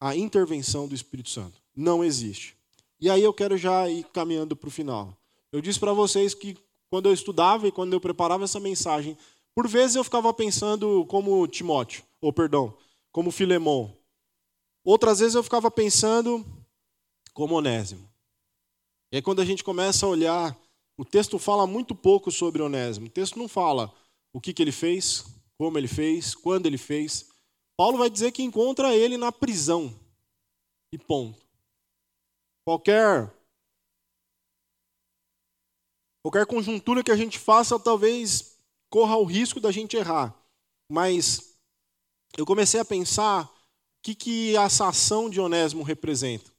a 0.00 0.14
intervenção 0.14 0.86
do 0.86 0.94
Espírito 0.94 1.30
Santo. 1.30 1.57
Não 1.78 2.02
existe. 2.02 2.56
E 3.00 3.08
aí 3.08 3.22
eu 3.22 3.32
quero 3.32 3.56
já 3.56 3.88
ir 3.88 4.02
caminhando 4.12 4.56
para 4.56 4.66
o 4.66 4.70
final. 4.70 5.16
Eu 5.52 5.60
disse 5.60 5.78
para 5.78 5.92
vocês 5.92 6.34
que 6.34 6.56
quando 6.90 7.06
eu 7.06 7.12
estudava 7.12 7.68
e 7.68 7.72
quando 7.72 7.92
eu 7.92 8.00
preparava 8.00 8.42
essa 8.42 8.58
mensagem, 8.58 9.16
por 9.54 9.68
vezes 9.68 9.94
eu 9.94 10.02
ficava 10.02 10.34
pensando 10.34 11.06
como 11.06 11.46
Timóteo, 11.46 12.02
ou 12.20 12.32
perdão, 12.32 12.76
como 13.12 13.30
Filemão. 13.30 13.96
Outras 14.84 15.20
vezes 15.20 15.36
eu 15.36 15.42
ficava 15.44 15.70
pensando 15.70 16.44
como 17.32 17.54
Onésimo. 17.54 18.10
E 19.12 19.16
aí 19.16 19.22
quando 19.22 19.40
a 19.40 19.44
gente 19.44 19.62
começa 19.62 20.04
a 20.04 20.08
olhar, 20.08 20.58
o 20.96 21.04
texto 21.04 21.38
fala 21.38 21.64
muito 21.64 21.94
pouco 21.94 22.32
sobre 22.32 22.60
Onésimo. 22.60 23.06
O 23.06 23.10
texto 23.10 23.38
não 23.38 23.46
fala 23.46 23.94
o 24.32 24.40
que, 24.40 24.52
que 24.52 24.62
ele 24.62 24.72
fez, 24.72 25.24
como 25.56 25.78
ele 25.78 25.86
fez, 25.86 26.34
quando 26.34 26.66
ele 26.66 26.76
fez. 26.76 27.28
Paulo 27.76 27.98
vai 27.98 28.10
dizer 28.10 28.32
que 28.32 28.42
encontra 28.42 28.96
ele 28.96 29.16
na 29.16 29.30
prisão. 29.30 29.94
E 30.92 30.98
ponto. 30.98 31.47
Qualquer 32.68 33.34
qualquer 36.22 36.44
conjuntura 36.44 37.02
que 37.02 37.10
a 37.10 37.16
gente 37.16 37.38
faça 37.38 37.80
talvez 37.80 38.58
corra 38.90 39.16
o 39.16 39.24
risco 39.24 39.58
da 39.58 39.72
gente 39.72 39.96
errar. 39.96 40.38
Mas 40.92 41.58
eu 42.36 42.44
comecei 42.44 42.78
a 42.78 42.84
pensar 42.84 43.44
o 43.44 43.50
que, 44.02 44.14
que 44.14 44.54
essa 44.54 44.86
ação 44.86 45.30
de 45.30 45.40
Onésimo 45.40 45.82
representa. 45.82 46.52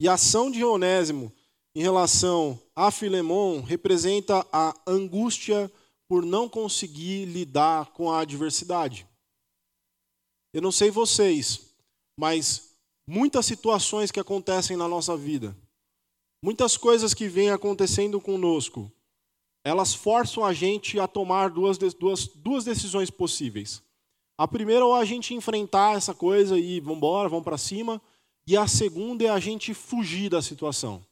E 0.00 0.08
a 0.08 0.12
ação 0.12 0.48
de 0.48 0.64
Onésimo 0.64 1.32
em 1.74 1.82
relação 1.82 2.56
a 2.76 2.92
Filemon 2.92 3.60
representa 3.60 4.46
a 4.52 4.72
angústia 4.86 5.68
por 6.08 6.24
não 6.24 6.48
conseguir 6.48 7.24
lidar 7.24 7.86
com 7.94 8.12
a 8.12 8.20
adversidade. 8.20 9.08
Eu 10.54 10.62
não 10.62 10.70
sei 10.70 10.88
vocês, 10.88 11.74
mas 12.16 12.67
muitas 13.08 13.46
situações 13.46 14.10
que 14.10 14.20
acontecem 14.20 14.76
na 14.76 14.86
nossa 14.86 15.16
vida, 15.16 15.56
muitas 16.44 16.76
coisas 16.76 17.14
que 17.14 17.26
vêm 17.26 17.48
acontecendo 17.48 18.20
conosco, 18.20 18.92
elas 19.64 19.94
forçam 19.94 20.44
a 20.44 20.52
gente 20.52 21.00
a 21.00 21.08
tomar 21.08 21.48
duas, 21.48 21.78
duas, 21.78 22.26
duas 22.26 22.64
decisões 22.64 23.08
possíveis. 23.08 23.82
A 24.36 24.46
primeira 24.46 24.84
é 24.84 25.00
a 25.00 25.04
gente 25.06 25.32
enfrentar 25.32 25.96
essa 25.96 26.14
coisa 26.14 26.58
e 26.58 26.80
vamos 26.80 26.98
embora, 26.98 27.30
vamos 27.30 27.44
para 27.44 27.56
cima. 27.56 28.00
E 28.46 28.56
a 28.56 28.68
segunda 28.68 29.24
é 29.24 29.28
a 29.28 29.40
gente 29.40 29.72
fugir 29.72 30.28
da 30.28 30.42
situação. 30.42 31.02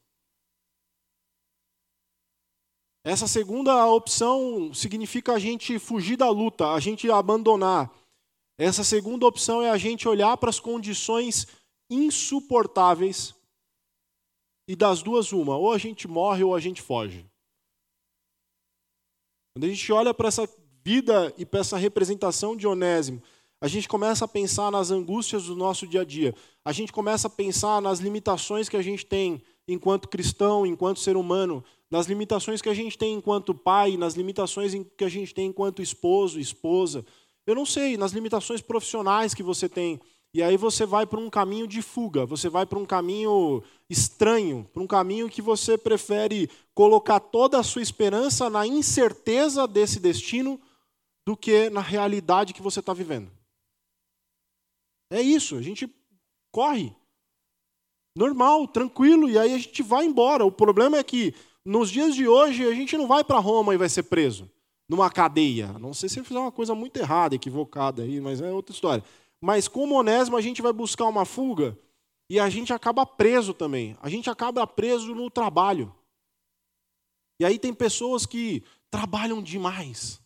Essa 3.05 3.27
segunda 3.27 3.87
opção 3.87 4.73
significa 4.75 5.33
a 5.33 5.39
gente 5.39 5.79
fugir 5.79 6.17
da 6.17 6.29
luta, 6.29 6.73
a 6.73 6.81
gente 6.81 7.11
abandonar, 7.11 7.91
essa 8.59 8.83
segunda 8.83 9.27
opção 9.27 9.61
é 9.63 9.71
a 9.71 9.77
gente 9.77 10.09
olhar 10.09 10.37
para 10.37 10.49
as 10.49 10.59
condições 10.59 11.47
insuportáveis 11.90 13.35
e 14.68 14.75
das 14.75 15.03
duas 15.03 15.33
uma, 15.33 15.57
ou 15.57 15.72
a 15.72 15.79
gente 15.79 16.09
morre 16.09 16.42
ou 16.42 16.55
a 16.55 16.61
gente 16.61 16.83
foge. 16.83 17.25
Quando 19.55 19.64
a 19.64 19.68
gente 19.68 19.92
olha 19.92 20.12
para 20.12 20.29
essa 20.29 20.49
vida 20.83 21.33
e 21.38 21.46
para 21.46 21.61
essa 21.61 21.77
representação 21.77 22.57
de 22.57 22.66
Onésimo, 22.66 23.22
a 23.61 23.68
gente 23.68 23.88
começa 23.88 24.25
a 24.25 24.29
pensar 24.29 24.70
nas 24.70 24.90
angústias 24.90 25.44
do 25.44 25.57
nosso 25.57 25.87
dia 25.87 26.03
a 26.03 26.05
dia. 26.05 26.35
A 26.64 26.72
gente 26.72 26.92
começa 26.92 27.27
a 27.27 27.31
pensar 27.31 27.81
nas 27.81 28.01
limitações 28.01 28.68
que 28.68 28.77
a 28.77 28.83
gente 28.83 29.07
tem 29.07 29.42
enquanto 29.66 30.09
cristão, 30.09 30.66
enquanto 30.66 31.01
ser 31.01 31.16
humano, 31.16 31.64
nas 31.90 32.07
limitações 32.07 32.61
que 32.61 32.68
a 32.68 32.75
gente 32.75 32.99
tem 32.99 33.14
enquanto 33.14 33.55
pai, 33.55 33.96
nas 33.96 34.14
limitações 34.14 34.72
que 34.96 35.05
a 35.05 35.09
gente 35.09 35.33
tem 35.35 35.46
enquanto 35.46 35.81
esposo, 35.81 36.38
esposa, 36.38 37.05
eu 37.46 37.55
não 37.55 37.64
sei, 37.64 37.96
nas 37.96 38.12
limitações 38.12 38.61
profissionais 38.61 39.33
que 39.33 39.42
você 39.42 39.68
tem. 39.68 40.01
E 40.35 40.43
aí 40.43 40.57
você 40.57 40.85
vai 40.85 41.07
para 41.07 41.19
um 41.19 41.31
caminho 41.31 41.67
de 41.67 41.81
fuga, 41.81 42.27
você 42.27 42.49
vai 42.49 42.67
para 42.67 42.79
um 42.79 42.85
caminho 42.85 43.62
estranho, 43.89 44.69
para 44.73 44.83
um 44.83 44.87
caminho 44.87 45.31
que 45.31 45.41
você 45.41 45.79
prefere 45.79 46.51
colocar 46.75 47.21
toda 47.21 47.59
a 47.59 47.62
sua 47.62 47.81
esperança 47.81 48.51
na 48.51 48.67
incerteza 48.67 49.67
desse 49.67 49.99
destino 49.99 50.61
do 51.27 51.37
que 51.37 51.71
na 51.71 51.81
realidade 51.81 52.53
que 52.53 52.62
você 52.62 52.81
está 52.81 52.93
vivendo. 52.93 53.31
É 55.11 55.21
isso, 55.21 55.57
a 55.57 55.62
gente 55.62 55.89
corre. 56.53 56.95
Normal, 58.17 58.67
tranquilo, 58.69 59.29
e 59.29 59.39
aí 59.39 59.55
a 59.55 59.59
gente 59.59 59.83
vai 59.83 60.05
embora. 60.05 60.45
O 60.45 60.53
problema 60.53 60.97
é 60.97 61.05
que 61.05 61.35
nos 61.65 61.91
dias 61.91 62.15
de 62.15 62.27
hoje 62.27 62.67
a 62.67 62.73
gente 62.73 62.97
não 62.97 63.07
vai 63.07 63.23
para 63.25 63.39
Roma 63.39 63.75
e 63.75 63.79
vai 63.79 63.89
ser 63.89 64.05
preso 64.05 64.51
numa 64.89 65.11
cadeia. 65.11 65.73
Não 65.79 65.93
sei 65.93 66.09
se 66.09 66.19
ele 66.19 66.27
fizer 66.27 66.39
uma 66.39 66.53
coisa 66.53 66.75
muito 66.75 66.97
errada, 66.97 67.35
equivocada 67.35 68.03
aí, 68.03 68.21
mas 68.21 68.41
é 68.41 68.51
outra 68.53 68.75
história. 68.75 69.05
Mas 69.42 69.68
como 69.68 69.94
Onésimo, 69.94 70.37
a 70.37 70.40
gente 70.40 70.62
vai 70.62 70.72
buscar 70.72 71.07
uma 71.07 71.25
fuga 71.25 71.79
e 72.29 72.40
a 72.40 72.49
gente 72.49 72.72
acaba 72.72 73.07
preso 73.07 73.55
também. 73.55 73.96
A 74.01 74.09
gente 74.09 74.29
acaba 74.29 74.66
preso 74.66 75.14
no 75.14 75.31
trabalho. 75.31 75.94
E 77.40 77.44
aí 77.44 77.59
tem 77.59 77.72
pessoas 77.72 78.27
que 78.27 78.64
trabalham 78.90 79.42
demais. 79.42 80.20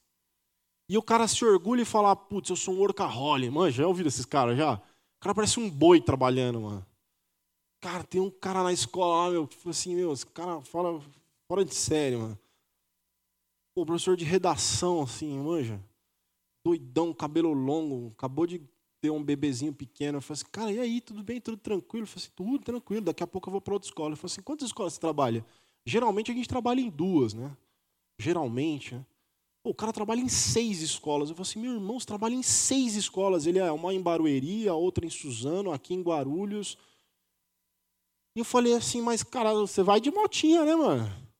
E 0.88 0.96
o 0.96 1.02
cara 1.02 1.28
se 1.28 1.44
orgulha 1.44 1.82
e 1.82 1.84
fala, 1.84 2.16
putz, 2.16 2.50
eu 2.50 2.56
sou 2.56 2.74
um 2.74 2.78
workaholic. 2.78 3.50
Mano, 3.50 3.70
já 3.70 3.86
ouviram 3.86 4.08
esses 4.08 4.24
caras 4.24 4.56
já? 4.56 4.74
O 4.74 5.20
cara 5.20 5.34
parece 5.34 5.60
um 5.60 5.68
boi 5.68 6.00
trabalhando, 6.00 6.60
mano. 6.60 6.86
Cara, 7.80 8.04
tem 8.04 8.20
um 8.20 8.30
cara 8.30 8.62
na 8.62 8.72
escola 8.72 9.24
lá, 9.24 9.30
meu, 9.30 9.46
que 9.46 9.68
assim, 9.68 9.94
meu, 9.94 10.12
esse 10.12 10.26
cara 10.26 10.60
fala 10.62 11.00
fora 11.50 11.64
de 11.64 11.74
sério, 11.74 12.20
mano. 12.20 12.38
Pô, 13.74 13.86
professor 13.86 14.16
de 14.16 14.24
redação, 14.24 15.02
assim, 15.02 15.38
manja. 15.38 15.82
Doidão, 16.66 17.14
cabelo 17.14 17.52
longo, 17.52 18.12
acabou 18.16 18.46
de 18.46 18.60
ter 19.00 19.10
um 19.10 19.22
bebezinho 19.22 19.72
pequeno. 19.72 20.18
Eu 20.18 20.22
falei 20.22 20.40
assim, 20.40 20.50
cara, 20.52 20.72
e 20.72 20.78
aí, 20.78 21.00
tudo 21.00 21.22
bem, 21.22 21.40
tudo 21.40 21.56
tranquilo? 21.56 22.04
Eu 22.04 22.08
falei 22.08 22.24
assim, 22.24 22.32
tudo 22.34 22.58
tranquilo, 22.64 23.06
daqui 23.06 23.22
a 23.22 23.26
pouco 23.26 23.48
eu 23.48 23.52
vou 23.52 23.60
para 23.60 23.74
outra 23.74 23.88
escola. 23.88 24.12
Eu 24.12 24.16
falei 24.16 24.32
assim, 24.32 24.42
quantas 24.42 24.68
escolas 24.68 24.94
você 24.94 25.00
trabalha? 25.00 25.44
Geralmente 25.84 26.30
a 26.30 26.34
gente 26.34 26.48
trabalha 26.48 26.80
em 26.80 26.90
duas, 26.90 27.34
né? 27.34 27.56
Geralmente, 28.18 28.94
né? 28.94 29.04
Pô, 29.62 29.70
o 29.70 29.74
cara 29.74 29.92
trabalha 29.92 30.20
em 30.20 30.28
seis 30.28 30.80
escolas. 30.80 31.28
Eu 31.28 31.36
falei 31.36 31.50
assim, 31.50 31.60
meu 31.60 31.72
irmão, 31.72 31.98
você 31.98 32.06
trabalha 32.06 32.34
em 32.34 32.42
seis 32.42 32.96
escolas. 32.96 33.46
Ele 33.46 33.58
é 33.58 33.70
uma 33.70 33.92
em 33.92 34.00
Barueri, 34.00 34.68
a 34.68 34.74
outra 34.74 35.04
em 35.04 35.10
Suzano, 35.10 35.72
aqui 35.72 35.94
em 35.94 36.02
Guarulhos. 36.02 36.78
E 38.36 38.40
eu 38.40 38.44
falei 38.44 38.74
assim, 38.74 39.02
mas, 39.02 39.22
cara, 39.22 39.52
você 39.52 39.82
vai 39.82 40.00
de 40.00 40.10
motinha, 40.10 40.64
né, 40.64 40.74
mano? 40.74 41.30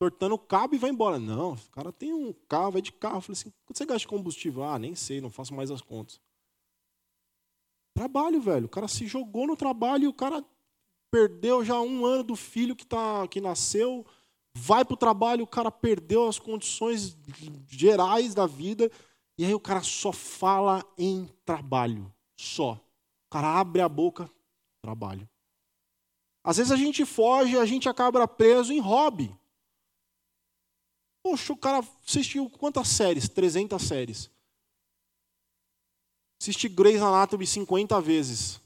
cortando 0.00 0.32
o 0.32 0.38
cabo 0.38 0.74
e 0.74 0.78
vai 0.78 0.88
embora. 0.88 1.18
Não, 1.18 1.52
o 1.52 1.70
cara 1.72 1.92
tem 1.92 2.14
um 2.14 2.32
carro, 2.48 2.72
vai 2.72 2.82
de 2.82 2.90
carro. 2.90 3.18
Eu 3.18 3.20
falei 3.20 3.38
assim, 3.38 3.52
quanto 3.66 3.76
você 3.76 3.84
gasta 3.84 4.00
de 4.00 4.08
combustível? 4.08 4.64
Ah, 4.64 4.78
nem 4.78 4.94
sei, 4.94 5.20
não 5.20 5.28
faço 5.28 5.54
mais 5.54 5.70
as 5.70 5.82
contas. 5.82 6.18
Trabalho, 8.00 8.40
velho. 8.40 8.64
O 8.64 8.68
cara 8.70 8.88
se 8.88 9.06
jogou 9.06 9.46
no 9.46 9.54
trabalho 9.54 10.04
e 10.04 10.08
o 10.08 10.14
cara 10.14 10.42
perdeu 11.10 11.62
já 11.62 11.78
um 11.78 12.06
ano 12.06 12.22
do 12.22 12.34
filho 12.34 12.74
que, 12.74 12.86
tá, 12.86 13.28
que 13.28 13.42
nasceu, 13.42 14.06
vai 14.54 14.86
para 14.86 14.94
o 14.94 14.96
trabalho, 14.96 15.44
o 15.44 15.46
cara 15.46 15.70
perdeu 15.70 16.26
as 16.26 16.38
condições 16.38 17.14
gerais 17.68 18.34
da 18.34 18.46
vida, 18.46 18.90
e 19.36 19.44
aí 19.44 19.52
o 19.52 19.60
cara 19.60 19.82
só 19.82 20.12
fala 20.12 20.82
em 20.96 21.28
trabalho. 21.44 22.10
Só. 22.40 22.72
O 22.72 23.30
cara 23.32 23.60
abre 23.60 23.82
a 23.82 23.88
boca, 23.88 24.30
trabalho. 24.80 25.28
Às 26.42 26.56
vezes 26.56 26.72
a 26.72 26.76
gente 26.76 27.04
foge, 27.04 27.58
a 27.58 27.66
gente 27.66 27.86
acaba 27.86 28.26
preso 28.26 28.72
em 28.72 28.80
hobby. 28.80 29.30
Poxa, 31.22 31.52
o 31.52 31.56
cara 31.56 31.86
assistiu 32.06 32.48
quantas 32.48 32.88
séries? 32.88 33.28
300 33.28 33.82
séries. 33.82 34.30
Assisti 36.40 36.68
Grey's 36.68 37.02
Anatomy 37.02 37.46
50 37.46 38.00
vezes. 38.00 38.60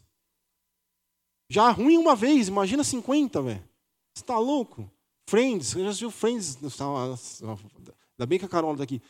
Já 1.50 1.70
ruim 1.70 1.98
uma 1.98 2.14
vez, 2.14 2.48
imagina 2.48 2.84
50, 2.84 3.42
velho. 3.42 3.68
Você 4.14 4.24
tá 4.24 4.38
louco? 4.38 4.88
Friends, 5.28 5.68
você 5.68 5.82
já 5.82 5.88
assistiu 5.88 6.10
Friends? 6.10 6.56
Ainda 6.56 8.26
bem 8.26 8.38
que 8.38 8.44
a 8.44 8.48
Carol 8.48 8.72
está 8.72 8.84
aqui. 8.84 9.02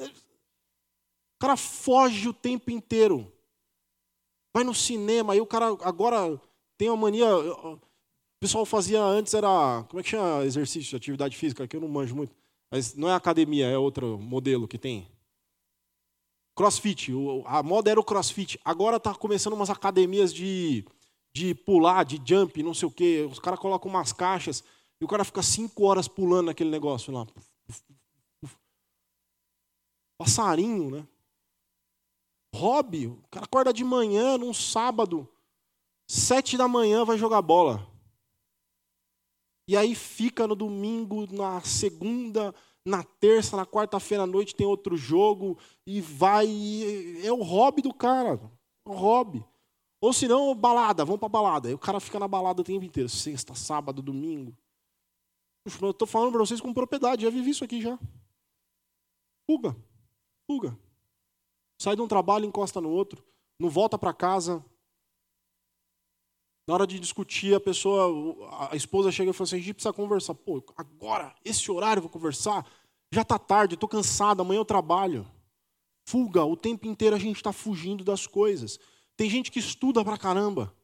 O 0.00 1.40
cara 1.40 1.56
foge 1.56 2.28
o 2.28 2.32
tempo 2.32 2.70
inteiro. 2.70 3.30
Vai 4.54 4.62
no 4.62 4.74
cinema, 4.74 5.32
aí 5.32 5.40
o 5.40 5.46
cara 5.46 5.66
agora 5.82 6.40
tem 6.78 6.88
uma 6.88 6.96
mania. 6.96 7.26
O 7.36 7.80
pessoal 8.40 8.64
fazia 8.64 9.02
antes, 9.02 9.34
era. 9.34 9.84
Como 9.88 9.98
é 9.98 10.02
que 10.02 10.10
chama 10.10 10.44
exercício, 10.44 10.96
atividade 10.96 11.36
física? 11.36 11.66
Que 11.66 11.76
eu 11.76 11.80
não 11.80 11.88
manjo 11.88 12.14
muito. 12.14 12.34
Mas 12.70 12.94
não 12.94 13.08
é 13.08 13.14
academia, 13.14 13.66
é 13.66 13.76
outro 13.76 14.18
modelo 14.18 14.68
que 14.68 14.78
tem. 14.78 15.10
Crossfit. 16.54 17.10
A 17.46 17.62
moda 17.62 17.90
era 17.90 18.00
o 18.00 18.04
crossfit. 18.04 18.60
Agora 18.64 18.96
está 18.96 19.14
começando 19.14 19.54
umas 19.54 19.70
academias 19.70 20.32
de, 20.32 20.84
de 21.34 21.54
pular, 21.54 22.04
de 22.04 22.20
jump, 22.24 22.62
não 22.62 22.74
sei 22.74 22.88
o 22.88 22.90
quê. 22.90 23.26
Os 23.30 23.38
caras 23.38 23.58
colocam 23.58 23.90
umas 23.90 24.12
caixas 24.12 24.62
e 25.00 25.04
o 25.04 25.08
cara 25.08 25.24
fica 25.24 25.42
cinco 25.42 25.84
horas 25.84 26.06
pulando 26.06 26.46
naquele 26.46 26.70
negócio 26.70 27.12
lá. 27.12 27.26
Passarinho, 30.18 30.90
né? 30.90 31.06
Hobby. 32.54 33.06
O 33.06 33.22
cara 33.30 33.46
acorda 33.46 33.72
de 33.72 33.82
manhã, 33.82 34.36
num 34.36 34.52
sábado, 34.52 35.28
sete 36.06 36.56
da 36.56 36.68
manhã, 36.68 37.04
vai 37.04 37.16
jogar 37.18 37.42
bola. 37.42 37.90
E 39.66 39.76
aí 39.76 39.94
fica 39.94 40.46
no 40.46 40.54
domingo, 40.54 41.26
na 41.32 41.60
segunda, 41.62 42.54
na 42.84 43.02
terça, 43.04 43.56
na 43.56 43.64
quarta-feira 43.64 44.24
à 44.24 44.26
noite 44.26 44.54
tem 44.54 44.66
outro 44.66 44.96
jogo 44.96 45.58
e 45.86 46.00
vai. 46.00 46.48
É 47.22 47.32
o 47.32 47.42
hobby 47.42 47.82
do 47.82 47.94
cara. 47.94 48.40
É 48.86 48.88
o 48.88 48.94
hobby. 48.94 49.44
Ou 50.00 50.12
se 50.12 50.26
não, 50.26 50.54
balada, 50.54 51.04
vamos 51.04 51.20
para 51.20 51.28
balada. 51.28 51.68
Aí 51.68 51.74
o 51.74 51.78
cara 51.78 52.00
fica 52.00 52.18
na 52.18 52.26
balada 52.26 52.60
o 52.60 52.64
tempo 52.64 52.84
inteiro, 52.84 53.08
sexta, 53.08 53.54
sábado, 53.54 54.02
domingo. 54.02 54.56
Eu 55.64 55.90
estou 55.90 56.08
falando 56.08 56.32
para 56.32 56.40
vocês 56.40 56.60
com 56.60 56.74
propriedade, 56.74 57.22
já 57.22 57.30
vivi 57.30 57.50
isso 57.50 57.64
aqui 57.64 57.80
já. 57.80 57.96
Fuga, 59.48 59.76
fuga. 60.44 60.76
Sai 61.80 61.94
de 61.94 62.02
um 62.02 62.08
trabalho, 62.08 62.44
encosta 62.44 62.80
no 62.80 62.90
outro, 62.90 63.24
não 63.60 63.70
volta 63.70 63.96
para 63.96 64.12
casa. 64.12 64.64
Na 66.66 66.74
hora 66.74 66.86
de 66.86 67.00
discutir, 67.00 67.54
a 67.54 67.60
pessoa, 67.60 68.68
a 68.70 68.76
esposa 68.76 69.10
chega 69.10 69.30
e 69.30 69.34
fala 69.34 69.44
assim: 69.46 69.56
a 69.56 69.58
gente 69.58 69.74
precisa 69.74 69.92
conversar. 69.92 70.34
Pô, 70.34 70.62
agora, 70.76 71.34
esse 71.44 71.70
horário 71.70 71.98
eu 71.98 72.02
vou 72.02 72.10
conversar? 72.10 72.66
Já 73.12 73.22
está 73.22 73.38
tarde, 73.38 73.74
estou 73.74 73.88
cansado, 73.88 74.40
amanhã 74.40 74.60
eu 74.60 74.64
trabalho. 74.64 75.26
Fuga, 76.08 76.44
o 76.44 76.56
tempo 76.56 76.86
inteiro 76.86 77.14
a 77.14 77.18
gente 77.18 77.36
está 77.36 77.52
fugindo 77.52 78.04
das 78.04 78.26
coisas. 78.26 78.78
Tem 79.16 79.28
gente 79.28 79.50
que 79.50 79.58
estuda 79.58 80.04
pra 80.04 80.16
caramba. 80.16 80.74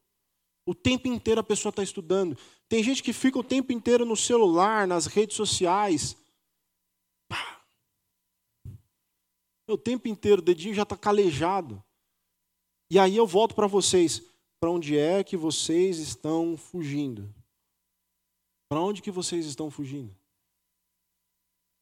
O 0.66 0.74
tempo 0.74 1.08
inteiro 1.08 1.40
a 1.40 1.44
pessoa 1.44 1.70
está 1.70 1.82
estudando. 1.82 2.36
Tem 2.68 2.82
gente 2.82 3.02
que 3.02 3.12
fica 3.12 3.38
o 3.38 3.44
tempo 3.44 3.72
inteiro 3.72 4.04
no 4.04 4.16
celular, 4.16 4.86
nas 4.86 5.06
redes 5.06 5.36
sociais. 5.36 6.16
O 9.66 9.78
tempo 9.78 10.08
inteiro, 10.08 10.42
o 10.42 10.44
dedinho 10.44 10.74
já 10.74 10.82
está 10.82 10.96
calejado. 10.96 11.82
E 12.90 12.98
aí 12.98 13.16
eu 13.16 13.26
volto 13.26 13.54
para 13.54 13.66
vocês. 13.66 14.22
Para 14.60 14.70
onde 14.70 14.98
é 14.98 15.22
que 15.22 15.36
vocês 15.36 15.98
estão 15.98 16.56
fugindo? 16.56 17.32
Para 18.68 18.80
onde 18.80 19.00
que 19.00 19.10
vocês 19.10 19.46
estão 19.46 19.70
fugindo? 19.70 20.14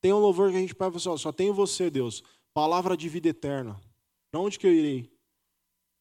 Tem 0.02 0.12
um 0.12 0.18
louvor 0.18 0.50
que 0.50 0.56
a 0.56 0.60
gente 0.60 0.74
fala 0.74 0.94
assim, 0.94 1.16
só 1.16 1.32
tenho 1.32 1.54
você, 1.54 1.90
Deus. 1.90 2.22
Palavra 2.54 2.96
de 2.96 3.08
vida 3.08 3.28
eterna. 3.28 3.80
Para 4.30 4.40
onde 4.40 4.58
que 4.58 4.66
eu 4.66 4.72
irei? 4.72 5.10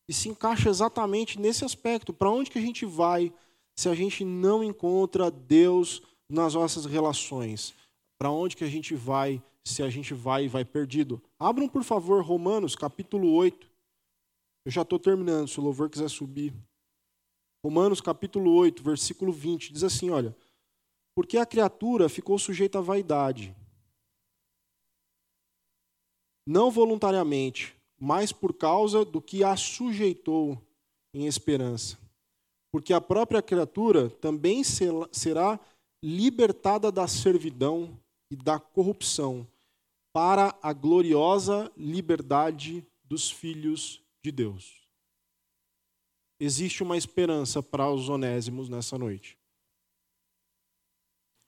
E 0.08 0.14
se 0.14 0.30
encaixa 0.30 0.70
exatamente 0.70 1.40
nesse 1.40 1.66
aspecto. 1.66 2.14
Para 2.14 2.30
onde 2.30 2.52
que 2.52 2.60
a 2.60 2.62
gente 2.62 2.86
vai 2.86 3.34
se 3.78 3.90
a 3.90 3.96
gente 3.96 4.24
não 4.24 4.64
encontra 4.64 5.32
Deus 5.32 6.02
nas 6.30 6.54
nossas 6.54 6.86
relações? 6.86 7.74
Para 8.20 8.30
onde 8.30 8.56
que 8.56 8.64
a 8.64 8.70
gente 8.70 8.94
vai 8.94 9.42
se 9.64 9.82
a 9.82 9.90
gente 9.90 10.14
vai 10.14 10.46
e 10.46 10.48
vai 10.48 10.64
perdido? 10.64 11.22
Abram, 11.40 11.68
por 11.68 11.84
favor, 11.84 12.24
Romanos, 12.24 12.76
capítulo 12.76 13.32
8. 13.34 13.68
Eu 14.66 14.72
já 14.72 14.82
estou 14.82 14.98
terminando, 14.98 15.48
se 15.48 15.60
o 15.60 15.64
louvor 15.64 15.92
quiser 15.92 16.10
subir. 16.10 16.52
Romanos, 17.64 18.02
capítulo 18.02 18.52
8, 18.56 18.82
versículo 18.82 19.32
20. 19.32 19.72
Diz 19.72 19.84
assim, 19.84 20.10
olha. 20.10 20.36
Porque 21.16 21.38
a 21.38 21.46
criatura 21.46 22.10
ficou 22.10 22.40
sujeita 22.40 22.80
à 22.80 22.82
vaidade. 22.82 23.56
Não 26.48 26.72
voluntariamente, 26.72 27.76
mas 28.00 28.32
por 28.32 28.54
causa 28.54 29.06
do 29.06 29.22
que 29.22 29.44
a 29.44 29.56
sujeitou 29.56 30.60
em 31.14 31.28
esperança. 31.28 31.98
Porque 32.72 32.92
a 32.92 33.00
própria 33.00 33.42
criatura 33.42 34.10
também 34.10 34.64
será 34.64 35.60
libertada 36.04 36.92
da 36.92 37.08
servidão 37.08 37.98
e 38.30 38.36
da 38.36 38.60
corrupção 38.60 39.48
para 40.14 40.58
a 40.62 40.74
gloriosa 40.74 41.72
liberdade 41.78 42.86
dos 43.04 43.30
filhos 43.32 44.05
de 44.26 44.32
Deus. 44.32 44.82
Existe 46.40 46.82
uma 46.82 46.98
esperança 46.98 47.62
para 47.62 47.90
os 47.90 48.10
onésimos 48.10 48.68
nessa 48.68 48.98
noite. 48.98 49.38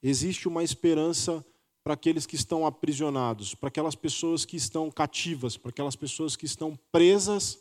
Existe 0.02 0.48
uma 0.48 0.64
esperança 0.64 1.44
para 1.84 1.96
aqueles 1.96 2.28
que 2.28 2.36
estão 2.36 2.68
aprisionados, 2.68 3.56
para 3.56 3.70
aquelas 3.70 3.96
pessoas 3.96 4.46
que 4.46 4.56
estão 4.56 4.92
cativas, 4.92 5.58
para 5.58 5.70
aquelas 5.70 5.96
pessoas 5.96 6.36
que 6.36 6.46
estão 6.46 6.78
presas 6.92 7.60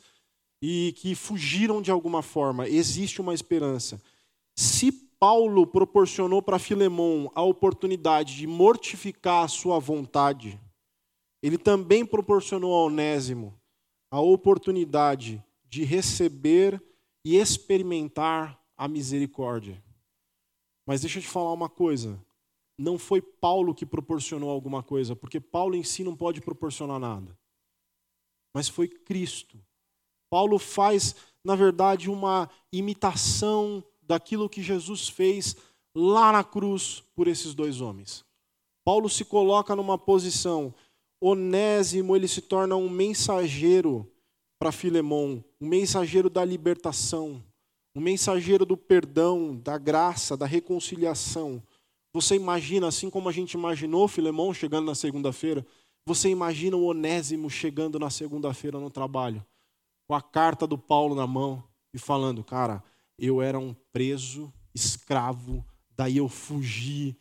e 0.61 0.93
que 0.99 1.15
fugiram 1.15 1.81
de 1.81 1.91
alguma 1.91 2.23
forma. 2.23 2.69
Existe 2.69 3.21
uma 3.21 3.33
esperança. 3.33 4.01
Se 4.55 4.93
Paulo 4.93 5.67
proporcionou 5.67 6.43
para 6.43 6.59
Filemão 6.59 7.33
a 7.35 7.43
oportunidade 7.43 8.37
de 8.37 8.47
mortificar 8.47 9.45
a 9.45 9.49
sua 9.49 9.79
vontade, 9.79 10.61
ele 11.43 11.57
também 11.57 12.05
proporcionou 12.05 12.75
a 12.75 12.85
Onésimo 12.85 13.59
a 14.11 14.21
oportunidade 14.21 15.45
de 15.69 15.85
receber 15.85 16.83
e 17.25 17.37
experimentar 17.37 18.61
a 18.77 18.87
misericórdia. 18.87 19.83
Mas 20.87 21.01
deixa 21.01 21.19
eu 21.19 21.23
te 21.23 21.29
falar 21.29 21.53
uma 21.53 21.69
coisa 21.69 22.25
não 22.79 22.99
foi 22.99 23.23
Paulo 23.23 23.75
que 23.75 23.87
proporcionou 23.87 24.51
alguma 24.51 24.83
coisa, 24.83 25.17
porque 25.17 25.41
Paulo 25.41 25.75
em 25.75 25.83
si 25.83 26.05
não 26.05 26.15
pode 26.15 26.41
proporcionar 26.41 26.99
nada. 26.99 27.37
Mas 28.55 28.69
foi 28.69 28.89
Cristo. 28.89 29.59
Paulo 30.31 30.59
faz, 30.59 31.15
na 31.43 31.55
verdade, 31.55 32.11
uma 32.11 32.51
imitação 32.73 33.83
daquilo 34.03 34.49
que 34.49 34.63
Jesus 34.63 35.09
fez 35.09 35.57
lá 35.95 36.33
na 36.33 36.45
cruz 36.45 37.03
por 37.15 37.27
esses 37.27 37.55
dois 37.55 37.81
homens. 37.81 38.25
Paulo 38.85 39.09
se 39.09 39.25
coloca 39.25 39.75
numa 39.75 39.99
posição, 39.99 40.75
Onésimo, 41.21 42.15
ele 42.15 42.29
se 42.29 42.41
torna 42.41 42.77
um 42.77 42.89
mensageiro 42.89 44.11
para 44.59 44.73
Filemão, 44.73 45.45
um 45.61 45.67
mensageiro 45.67 46.29
da 46.31 46.45
libertação, 46.45 47.43
um 47.95 48.01
mensageiro 48.01 48.65
do 48.65 48.77
perdão, 48.77 49.57
da 49.57 49.79
graça, 49.79 50.37
da 50.37 50.47
reconciliação. 50.47 51.63
Você 52.13 52.35
imagina, 52.35 52.89
assim 52.89 53.11
como 53.11 53.29
a 53.29 53.33
gente 53.33 53.55
imaginou 53.55 54.09
Filemão 54.09 54.53
chegando 54.53 54.87
na 54.87 54.95
segunda-feira, 54.95 55.67
você 56.07 56.29
imagina 56.29 56.77
o 56.77 56.85
Onésimo 56.85 57.51
chegando 57.51 57.99
na 57.99 58.11
segunda-feira 58.11 58.79
no 58.79 58.91
trabalho, 58.91 59.45
com 60.07 60.15
a 60.15 60.23
carta 60.23 60.67
do 60.67 60.79
Paulo 60.79 61.15
na 61.15 61.27
mão 61.27 61.65
e 61.93 61.99
falando: 61.99 62.45
Cara, 62.45 62.83
eu 63.19 63.43
era 63.43 63.59
um 63.59 63.75
preso, 63.93 64.53
escravo, 64.75 65.65
daí 65.91 66.19
eu 66.19 66.29
fugi. 66.29 67.17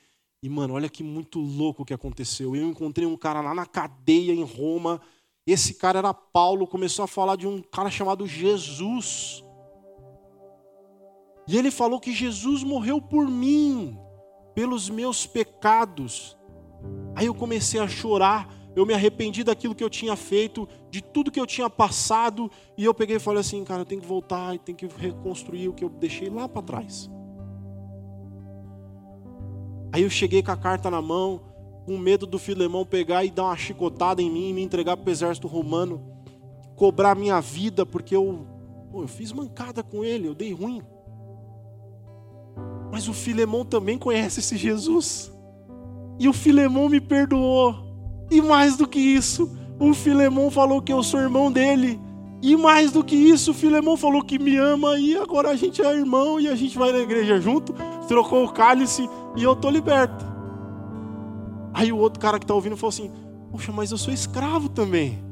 E, 0.45 0.49
mano, 0.49 0.75
olha 0.75 0.87
que 0.87 1.03
muito 1.03 1.39
louco 1.39 1.83
que 1.83 1.91
aconteceu. 1.91 2.55
Eu 2.55 2.69
encontrei 2.69 3.07
um 3.07 3.17
cara 3.17 3.41
lá 3.41 3.55
na 3.55 3.65
cadeia 3.65 4.31
em 4.31 4.43
Roma. 4.43 5.01
Esse 5.43 5.73
cara 5.73 5.97
era 5.97 6.13
Paulo, 6.13 6.67
começou 6.67 7.01
a 7.01 7.07
falar 7.07 7.35
de 7.35 7.47
um 7.47 7.63
cara 7.63 7.89
chamado 7.89 8.27
Jesus. 8.27 9.43
E 11.47 11.57
ele 11.57 11.71
falou 11.71 11.99
que 11.99 12.13
Jesus 12.13 12.61
morreu 12.61 13.01
por 13.01 13.27
mim 13.27 13.97
pelos 14.53 14.87
meus 14.87 15.25
pecados. 15.25 16.37
Aí 17.15 17.25
eu 17.25 17.33
comecei 17.33 17.79
a 17.79 17.87
chorar, 17.87 18.47
eu 18.75 18.85
me 18.85 18.93
arrependi 18.93 19.43
daquilo 19.43 19.73
que 19.73 19.83
eu 19.83 19.89
tinha 19.89 20.15
feito, 20.15 20.69
de 20.91 21.01
tudo 21.01 21.31
que 21.31 21.39
eu 21.39 21.47
tinha 21.47 21.71
passado, 21.71 22.51
e 22.77 22.85
eu 22.85 22.93
peguei 22.93 23.15
e 23.15 23.19
falei 23.19 23.39
assim, 23.39 23.63
cara, 23.63 23.81
eu 23.81 23.85
tenho 23.85 24.01
que 24.01 24.07
voltar 24.07 24.53
e 24.53 24.59
tenho 24.59 24.77
que 24.77 24.85
reconstruir 24.85 25.69
o 25.69 25.73
que 25.73 25.83
eu 25.83 25.89
deixei 25.89 26.29
lá 26.29 26.47
para 26.47 26.61
trás. 26.61 27.09
Aí 29.95 30.03
eu 30.03 30.09
cheguei 30.09 30.43
com 30.43 30.51
a 30.51 30.57
carta 30.57 30.91
na 30.91 31.01
mão, 31.01 31.39
com 31.85 31.97
medo 31.97 32.27
do 32.27 32.37
Filemão 32.37 32.85
pegar 32.85 33.23
e 33.23 33.31
dar 33.31 33.45
uma 33.45 33.55
chicotada 33.55 34.21
em 34.21 34.29
mim 34.29 34.49
e 34.49 34.53
me 34.53 34.61
entregar 34.61 34.97
para 34.97 35.07
o 35.07 35.09
exército 35.09 35.47
romano, 35.47 36.03
cobrar 36.75 37.15
minha 37.15 37.39
vida, 37.39 37.85
porque 37.85 38.13
eu, 38.13 38.45
pô, 38.91 39.03
eu 39.03 39.07
fiz 39.07 39.31
mancada 39.31 39.81
com 39.81 40.03
ele, 40.03 40.27
eu 40.27 40.35
dei 40.35 40.51
ruim. 40.51 40.81
Mas 42.91 43.07
o 43.07 43.13
Filemão 43.13 43.63
também 43.63 43.97
conhece 43.97 44.41
esse 44.41 44.57
Jesus. 44.57 45.31
E 46.19 46.27
o 46.27 46.33
Filemão 46.33 46.89
me 46.89 46.99
perdoou. 46.99 47.73
E 48.29 48.41
mais 48.41 48.75
do 48.75 48.85
que 48.85 48.99
isso, 48.99 49.49
o 49.79 49.93
Filemão 49.93 50.51
falou 50.51 50.81
que 50.81 50.91
eu 50.91 51.01
sou 51.03 51.21
irmão 51.21 51.49
dele. 51.49 52.01
E 52.41 52.57
mais 52.57 52.91
do 52.91 53.01
que 53.01 53.15
isso, 53.15 53.51
o 53.51 53.53
Filemão 53.53 53.95
falou 53.95 54.21
que 54.21 54.37
me 54.37 54.57
ama 54.57 54.99
e 54.99 55.15
agora 55.15 55.51
a 55.51 55.55
gente 55.55 55.81
é 55.81 55.95
irmão 55.95 56.37
e 56.37 56.49
a 56.49 56.55
gente 56.55 56.77
vai 56.77 56.91
na 56.91 56.99
igreja 56.99 57.39
junto, 57.39 57.73
trocou 58.09 58.43
o 58.43 58.51
cálice 58.51 59.09
e 59.35 59.43
eu 59.43 59.55
tô 59.55 59.69
liberto. 59.69 60.25
Aí 61.73 61.91
o 61.91 61.97
outro 61.97 62.19
cara 62.19 62.39
que 62.39 62.45
está 62.45 62.53
ouvindo 62.53 62.77
falou 62.77 62.89
assim: 62.89 63.11
Poxa, 63.51 63.71
mas 63.71 63.91
eu 63.91 63.97
sou 63.97 64.13
escravo 64.13 64.69
também. 64.69 65.23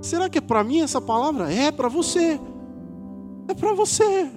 Será 0.00 0.28
que 0.28 0.38
é 0.38 0.40
para 0.40 0.62
mim 0.62 0.80
essa 0.80 1.00
palavra? 1.00 1.52
É 1.52 1.70
para 1.70 1.88
você. 1.88 2.40
É 3.48 3.54
para 3.54 3.72
você. 3.74 4.30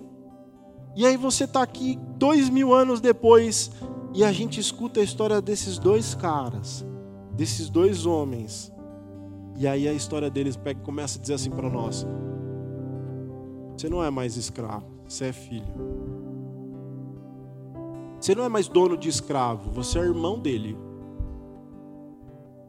E 0.96 1.06
aí 1.06 1.16
você 1.18 1.46
está 1.46 1.62
aqui 1.62 1.98
dois 2.18 2.50
mil 2.50 2.74
anos 2.74 3.00
depois 3.00 3.72
e 4.14 4.24
a 4.24 4.32
gente 4.32 4.60
escuta 4.60 5.00
a 5.00 5.04
história 5.04 5.42
desses 5.42 5.78
dois 5.78 6.14
caras, 6.14 6.86
desses 7.34 7.70
dois 7.70 8.06
homens. 8.06 8.72
E 9.58 9.68
aí 9.68 9.88
a 9.88 9.94
história 9.94 10.30
deles 10.30 10.56
pega, 10.56 10.80
começa 10.82 11.18
a 11.18 11.22
dizer 11.22 11.36
assim 11.36 11.50
para 11.50 11.70
nós: 11.70 12.06
Você 13.78 13.90
não 13.90 14.04
é 14.04 14.10
mais 14.10 14.36
escravo, 14.38 14.86
você 15.08 15.26
é 15.26 15.34
filho. 15.34 16.21
Você 18.22 18.36
não 18.36 18.44
é 18.44 18.50
mais 18.50 18.68
dono 18.68 18.96
de 18.96 19.10
escravo, 19.10 19.72
você 19.72 19.98
é 19.98 20.04
irmão 20.04 20.38
dele. 20.38 20.78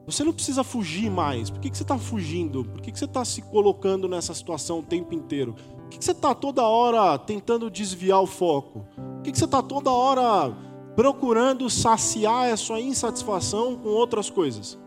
Você 0.06 0.24
não 0.24 0.32
precisa 0.32 0.64
fugir 0.64 1.10
mais. 1.10 1.50
Por 1.50 1.60
que, 1.60 1.68
que 1.68 1.76
você 1.76 1.84
está 1.84 1.98
fugindo? 1.98 2.64
Por 2.64 2.80
que, 2.80 2.90
que 2.90 2.98
você 2.98 3.04
está 3.04 3.22
se 3.22 3.42
colocando 3.42 4.08
nessa 4.08 4.32
situação 4.32 4.78
o 4.78 4.82
tempo 4.82 5.14
inteiro? 5.14 5.54
Por 5.54 5.88
que, 5.90 5.98
que 5.98 6.04
você 6.06 6.12
está 6.12 6.34
toda 6.34 6.66
hora 6.66 7.18
tentando 7.18 7.70
desviar 7.70 8.22
o 8.22 8.26
foco? 8.26 8.86
Por 8.96 9.22
que, 9.24 9.32
que 9.32 9.38
você 9.38 9.44
está 9.44 9.62
toda 9.62 9.90
hora 9.90 10.56
procurando 10.96 11.68
saciar 11.68 12.50
a 12.50 12.56
sua 12.56 12.80
insatisfação 12.80 13.76
com 13.76 13.90
outras 13.90 14.30
coisas? 14.30 14.78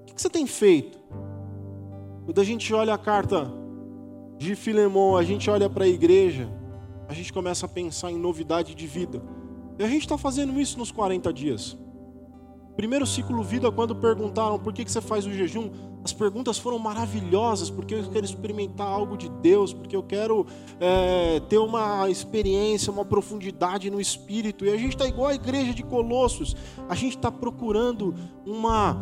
O 0.00 0.04
que, 0.06 0.20
você 0.20 0.30
tem 0.30 0.46
feito? 0.46 0.98
Quando 2.24 2.40
a 2.40 2.44
gente 2.44 2.72
olha 2.72 2.94
a 2.94 2.98
carta 2.98 3.52
de 4.38 4.56
Filemão, 4.56 5.14
a 5.14 5.22
gente 5.22 5.50
olha 5.50 5.68
para 5.68 5.84
a 5.84 5.88
igreja, 5.88 6.48
a 7.06 7.12
gente 7.12 7.30
começa 7.30 7.66
a 7.66 7.68
pensar 7.68 8.10
em 8.10 8.18
novidade 8.18 8.74
de 8.74 8.86
vida. 8.86 9.22
E 9.78 9.84
a 9.84 9.88
gente 9.88 10.02
está 10.02 10.18
fazendo 10.18 10.60
isso 10.60 10.78
nos 10.78 10.90
40 10.90 11.32
dias. 11.32 11.76
Primeiro 12.76 13.06
ciclo 13.06 13.42
vida, 13.42 13.70
quando 13.70 13.94
perguntaram 13.94 14.58
por 14.58 14.72
que, 14.72 14.84
que 14.84 14.90
você 14.90 15.00
faz 15.00 15.26
o 15.26 15.32
jejum, 15.32 15.70
as 16.02 16.12
perguntas 16.12 16.58
foram 16.58 16.78
maravilhosas, 16.78 17.70
porque 17.70 17.94
eu 17.94 18.10
quero 18.10 18.24
experimentar 18.24 18.88
algo 18.88 19.16
de 19.16 19.28
Deus, 19.28 19.72
porque 19.72 19.94
eu 19.94 20.02
quero 20.02 20.46
é, 20.80 21.38
ter 21.48 21.58
uma 21.58 22.10
experiência, 22.10 22.90
uma 22.90 23.04
profundidade 23.04 23.90
no 23.90 24.00
Espírito. 24.00 24.64
E 24.64 24.70
a 24.70 24.76
gente 24.76 24.94
está 24.94 25.06
igual 25.06 25.28
a 25.28 25.34
igreja 25.34 25.74
de 25.74 25.82
Colossos, 25.82 26.56
a 26.88 26.94
gente 26.94 27.16
está 27.16 27.30
procurando 27.30 28.14
uma, 28.44 28.96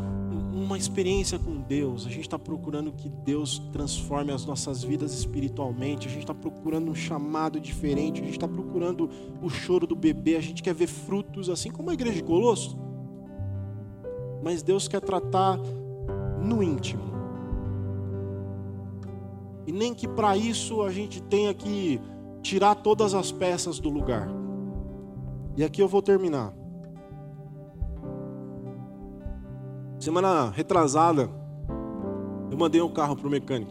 uma 0.53 0.77
experiência 0.77 1.39
com 1.39 1.61
Deus, 1.61 2.07
a 2.07 2.09
gente 2.09 2.23
está 2.23 2.39
procurando 2.39 2.93
que 2.93 3.09
Deus 3.09 3.59
transforme 3.73 4.33
as 4.33 4.45
nossas 4.45 4.83
vidas 4.83 5.13
espiritualmente, 5.13 6.09
a 6.09 6.11
gente 6.11 6.23
está 6.23 6.35
procurando 6.35 6.91
um 6.91 6.95
chamado 6.95 7.61
diferente, 7.61 8.21
a 8.21 8.25
gente 8.25 8.35
está 8.35 8.49
procurando 8.49 9.09
o 9.41 9.49
choro 9.49 9.87
do 9.87 9.95
bebê, 9.95 10.37
a 10.37 10.41
gente 10.41 10.63
quer 10.63 10.75
ver 10.75 10.89
frutos, 10.89 11.49
assim 11.49 11.71
como 11.71 11.91
a 11.91 11.95
igreja 11.95 12.17
de 12.17 12.25
Colossos 12.25 12.77
mas 14.43 14.63
Deus 14.63 14.89
quer 14.89 15.01
tratar 15.01 15.59
no 16.43 16.63
íntimo. 16.63 17.11
E 19.67 19.73
nem 19.73 19.95
que 19.95 20.09
para 20.09 20.37
isso 20.37 20.83
a 20.83 20.91
gente 20.91 21.23
tenha 21.23 21.53
que 21.53 22.01
tirar 22.43 22.75
todas 22.77 23.15
as 23.15 23.31
peças 23.31 23.79
do 23.79 23.89
lugar. 23.89 24.29
E 25.57 25.63
aqui 25.63 25.83
eu 25.83 25.89
vou 25.89 26.03
terminar. 26.03 26.55
Semana 30.01 30.49
retrasada, 30.49 31.29
eu 32.51 32.57
mandei 32.57 32.81
um 32.81 32.89
carro 32.89 33.15
para 33.15 33.27
o 33.29 33.31
mecânico. 33.31 33.71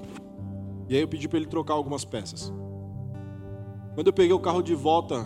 E 0.87 0.95
aí 0.95 1.01
eu 1.01 1.07
pedi 1.07 1.27
para 1.27 1.39
ele 1.39 1.47
trocar 1.47 1.73
algumas 1.73 2.05
peças. 2.05 2.53
Quando 3.95 4.07
eu 4.07 4.13
peguei 4.13 4.31
o 4.31 4.39
carro 4.39 4.61
de 4.61 4.75
volta, 4.75 5.25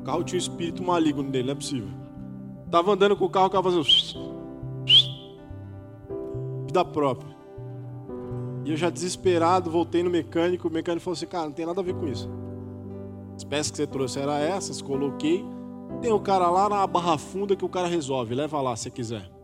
o 0.00 0.04
carro 0.04 0.22
tinha 0.22 0.36
um 0.36 0.38
espírito 0.38 0.84
maligno 0.84 1.24
nele, 1.24 1.46
não 1.46 1.52
é 1.52 1.54
possível. 1.56 1.88
Tava 2.70 2.92
andando 2.92 3.16
com 3.16 3.24
o 3.24 3.28
carro, 3.28 3.46
o 3.46 3.50
carro 3.50 3.64
fazendo 3.64 3.82
vida 6.64 6.84
própria. 6.84 7.36
E 8.64 8.70
eu 8.70 8.76
já 8.76 8.90
desesperado, 8.90 9.68
voltei 9.68 10.04
no 10.04 10.10
mecânico, 10.10 10.68
o 10.68 10.70
mecânico 10.70 11.02
falou 11.02 11.16
assim, 11.16 11.26
cara, 11.26 11.46
não 11.46 11.52
tem 11.52 11.66
nada 11.66 11.80
a 11.80 11.84
ver 11.84 11.94
com 11.94 12.06
isso. 12.06 12.30
As 13.34 13.42
peças 13.42 13.72
que 13.72 13.76
você 13.78 13.86
trouxe 13.86 14.20
eram 14.20 14.34
essas, 14.34 14.80
coloquei. 14.80 15.44
Tem 16.00 16.12
o 16.12 16.20
cara 16.20 16.48
lá 16.48 16.68
na 16.68 16.86
barra 16.86 17.18
funda 17.18 17.56
que 17.56 17.64
o 17.64 17.68
cara 17.68 17.88
resolve, 17.88 18.32
leva 18.32 18.60
lá 18.60 18.76
se 18.76 18.92
quiser. 18.92 19.37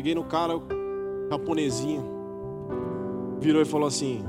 Cheguei 0.00 0.14
no 0.14 0.24
cara, 0.24 0.56
o 0.56 0.62
japonesinho, 1.30 2.02
virou 3.38 3.60
e 3.60 3.66
falou 3.66 3.86
assim: 3.86 4.24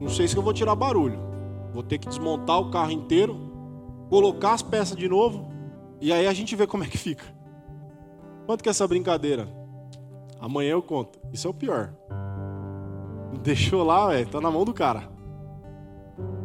Não 0.00 0.08
sei 0.08 0.26
se 0.26 0.36
eu 0.36 0.42
vou 0.42 0.52
tirar 0.52 0.74
barulho. 0.74 1.20
Vou 1.72 1.84
ter 1.84 1.98
que 1.98 2.08
desmontar 2.08 2.58
o 2.58 2.72
carro 2.72 2.90
inteiro, 2.90 3.36
colocar 4.08 4.54
as 4.54 4.62
peças 4.62 4.96
de 4.96 5.08
novo, 5.08 5.48
e 6.00 6.12
aí 6.12 6.26
a 6.26 6.32
gente 6.32 6.56
vê 6.56 6.66
como 6.66 6.82
é 6.82 6.88
que 6.88 6.98
fica. 6.98 7.24
Quanto 8.46 8.64
que 8.64 8.68
é 8.68 8.72
essa 8.72 8.88
brincadeira? 8.88 9.46
Amanhã 10.40 10.72
eu 10.72 10.82
conto. 10.82 11.20
Isso 11.32 11.46
é 11.46 11.50
o 11.50 11.54
pior. 11.54 11.94
Deixou 13.44 13.84
lá, 13.84 14.08
velho, 14.08 14.28
tá 14.28 14.40
na 14.40 14.50
mão 14.50 14.64
do 14.64 14.74
cara. 14.74 15.08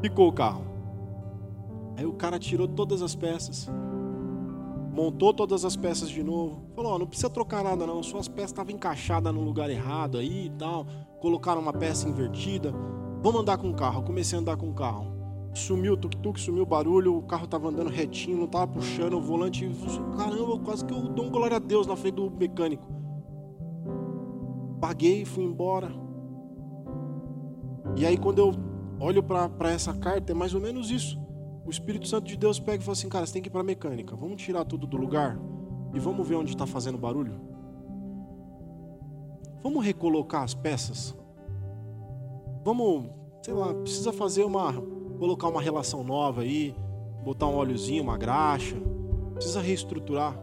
Ficou 0.03 0.27
o 0.27 0.33
carro. 0.33 0.63
Aí 1.97 2.05
o 2.05 2.13
cara 2.13 2.37
tirou 2.37 2.67
todas 2.67 3.01
as 3.01 3.15
peças. 3.15 3.71
Montou 4.95 5.33
todas 5.33 5.65
as 5.65 5.75
peças 5.75 6.09
de 6.09 6.23
novo. 6.23 6.61
Falou: 6.73 6.95
oh, 6.95 6.99
não 6.99 7.05
precisa 7.05 7.29
trocar 7.29 7.61
nada, 7.61 7.85
não. 7.85 8.01
Suas 8.01 8.29
peças 8.29 8.51
estavam 8.51 8.73
encaixadas 8.73 9.33
no 9.33 9.41
lugar 9.41 9.69
errado 9.69 10.17
aí 10.17 10.45
e 10.45 10.49
tal. 10.51 10.87
Colocaram 11.19 11.59
uma 11.59 11.73
peça 11.73 12.07
invertida. 12.07 12.73
Vamos 13.21 13.41
andar 13.41 13.57
com 13.57 13.69
o 13.69 13.75
carro. 13.75 13.99
Eu 13.99 14.03
comecei 14.03 14.37
a 14.37 14.41
andar 14.41 14.55
com 14.55 14.69
o 14.69 14.73
carro. 14.73 15.13
Sumiu 15.53 15.93
o 15.93 15.97
tuk-tuk, 15.97 16.39
sumiu 16.39 16.63
o 16.63 16.65
barulho, 16.65 17.17
o 17.17 17.23
carro 17.23 17.45
tava 17.45 17.67
andando 17.67 17.89
retinho, 17.89 18.37
não 18.37 18.47
tava 18.47 18.67
puxando, 18.67 19.15
o 19.15 19.21
volante. 19.21 19.69
Caramba, 20.17 20.59
quase 20.59 20.85
que 20.85 20.93
eu 20.93 21.01
dou 21.01 21.25
um 21.25 21.29
glória 21.29 21.57
a 21.57 21.59
Deus 21.59 21.85
na 21.85 21.97
frente 21.97 22.15
do 22.15 22.31
mecânico. 22.31 22.87
Paguei, 24.79 25.25
fui 25.25 25.43
embora. 25.43 25.91
E 27.97 28.05
aí, 28.05 28.17
quando 28.17 28.39
eu 28.39 28.53
olho 28.97 29.21
para 29.21 29.71
essa 29.71 29.93
carta, 29.93 30.31
é 30.31 30.35
mais 30.35 30.53
ou 30.53 30.61
menos 30.61 30.89
isso. 30.89 31.24
O 31.65 31.69
Espírito 31.69 32.07
Santo 32.07 32.27
de 32.27 32.37
Deus 32.37 32.59
pega 32.59 32.81
e 32.81 32.85
fala 32.85 32.93
assim: 32.93 33.09
Cara, 33.09 33.25
você 33.25 33.33
tem 33.33 33.41
que 33.41 33.49
ir 33.49 33.51
para 33.51 33.63
mecânica. 33.63 34.15
Vamos 34.15 34.41
tirar 34.41 34.63
tudo 34.65 34.85
do 34.85 34.97
lugar 34.97 35.37
e 35.93 35.99
vamos 35.99 36.27
ver 36.27 36.35
onde 36.35 36.51
está 36.51 36.67
fazendo 36.67 36.97
barulho. 36.97 37.39
Vamos 39.63 39.83
recolocar 39.83 40.43
as 40.43 40.53
peças. 40.53 41.15
Vamos, 42.63 43.09
sei 43.41 43.53
lá, 43.53 43.73
precisa 43.73 44.13
fazer 44.13 44.43
uma 44.43 44.73
colocar 45.17 45.47
uma 45.47 45.61
relação 45.61 46.03
nova 46.03 46.41
aí, 46.41 46.75
botar 47.23 47.47
um 47.47 47.55
óleozinho, 47.55 48.03
uma 48.03 48.17
graxa. 48.17 48.75
Precisa 49.33 49.59
reestruturar. 49.59 50.39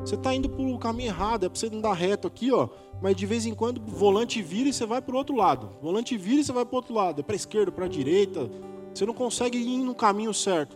Você 0.00 0.14
está 0.14 0.34
indo 0.34 0.48
para 0.48 0.62
o 0.62 0.78
caminho 0.78 1.08
errado, 1.08 1.46
é 1.46 1.48
para 1.48 1.58
você 1.58 1.66
andar 1.66 1.94
reto 1.94 2.28
aqui, 2.28 2.52
ó. 2.52 2.68
Mas 3.00 3.16
de 3.16 3.26
vez 3.26 3.44
em 3.44 3.54
quando 3.54 3.78
o 3.78 3.90
volante 3.90 4.40
vira 4.42 4.68
e 4.68 4.72
você 4.72 4.86
vai 4.86 5.00
para 5.00 5.14
o 5.14 5.18
outro 5.18 5.34
lado. 5.34 5.70
Volante 5.82 6.16
vira 6.16 6.40
e 6.40 6.44
você 6.44 6.52
vai 6.52 6.64
para 6.64 6.74
o 6.74 6.76
outro 6.76 6.94
lado. 6.94 7.20
É 7.20 7.22
para 7.22 7.34
esquerda, 7.34 7.72
para 7.72 7.88
direita. 7.88 8.48
Você 8.96 9.04
não 9.04 9.12
consegue 9.12 9.58
ir 9.58 9.84
no 9.84 9.94
caminho 9.94 10.32
certo. 10.32 10.74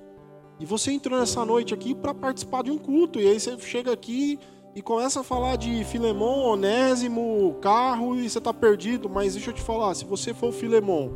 E 0.58 0.66
você 0.66 0.92
entrou 0.92 1.18
nessa 1.18 1.42
noite 1.42 1.72
aqui 1.72 1.94
para 1.94 2.12
participar 2.12 2.62
de 2.62 2.70
um 2.70 2.76
culto. 2.76 3.18
E 3.18 3.26
aí 3.26 3.40
você 3.40 3.58
chega 3.60 3.90
aqui 3.90 4.38
e 4.74 4.82
começa 4.82 5.20
a 5.20 5.22
falar 5.22 5.56
de 5.56 5.82
Filemão, 5.84 6.40
Onésimo, 6.40 7.56
carro 7.62 8.14
e 8.14 8.28
você 8.28 8.36
está 8.36 8.52
perdido. 8.52 9.08
Mas 9.08 9.32
deixa 9.32 9.48
eu 9.48 9.54
te 9.54 9.62
falar, 9.62 9.94
se 9.94 10.04
você 10.04 10.34
for 10.34 10.50
o 10.50 10.52
Filemão 10.52 11.10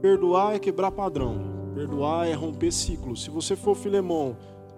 Perdoar 0.00 0.54
é 0.54 0.60
quebrar 0.60 0.92
padrão. 0.92 1.72
Perdoar 1.74 2.28
é 2.28 2.32
romper 2.32 2.70
ciclos. 2.70 3.24
Se 3.24 3.30
você 3.30 3.56
for 3.56 3.74
Filemão, 3.74 4.36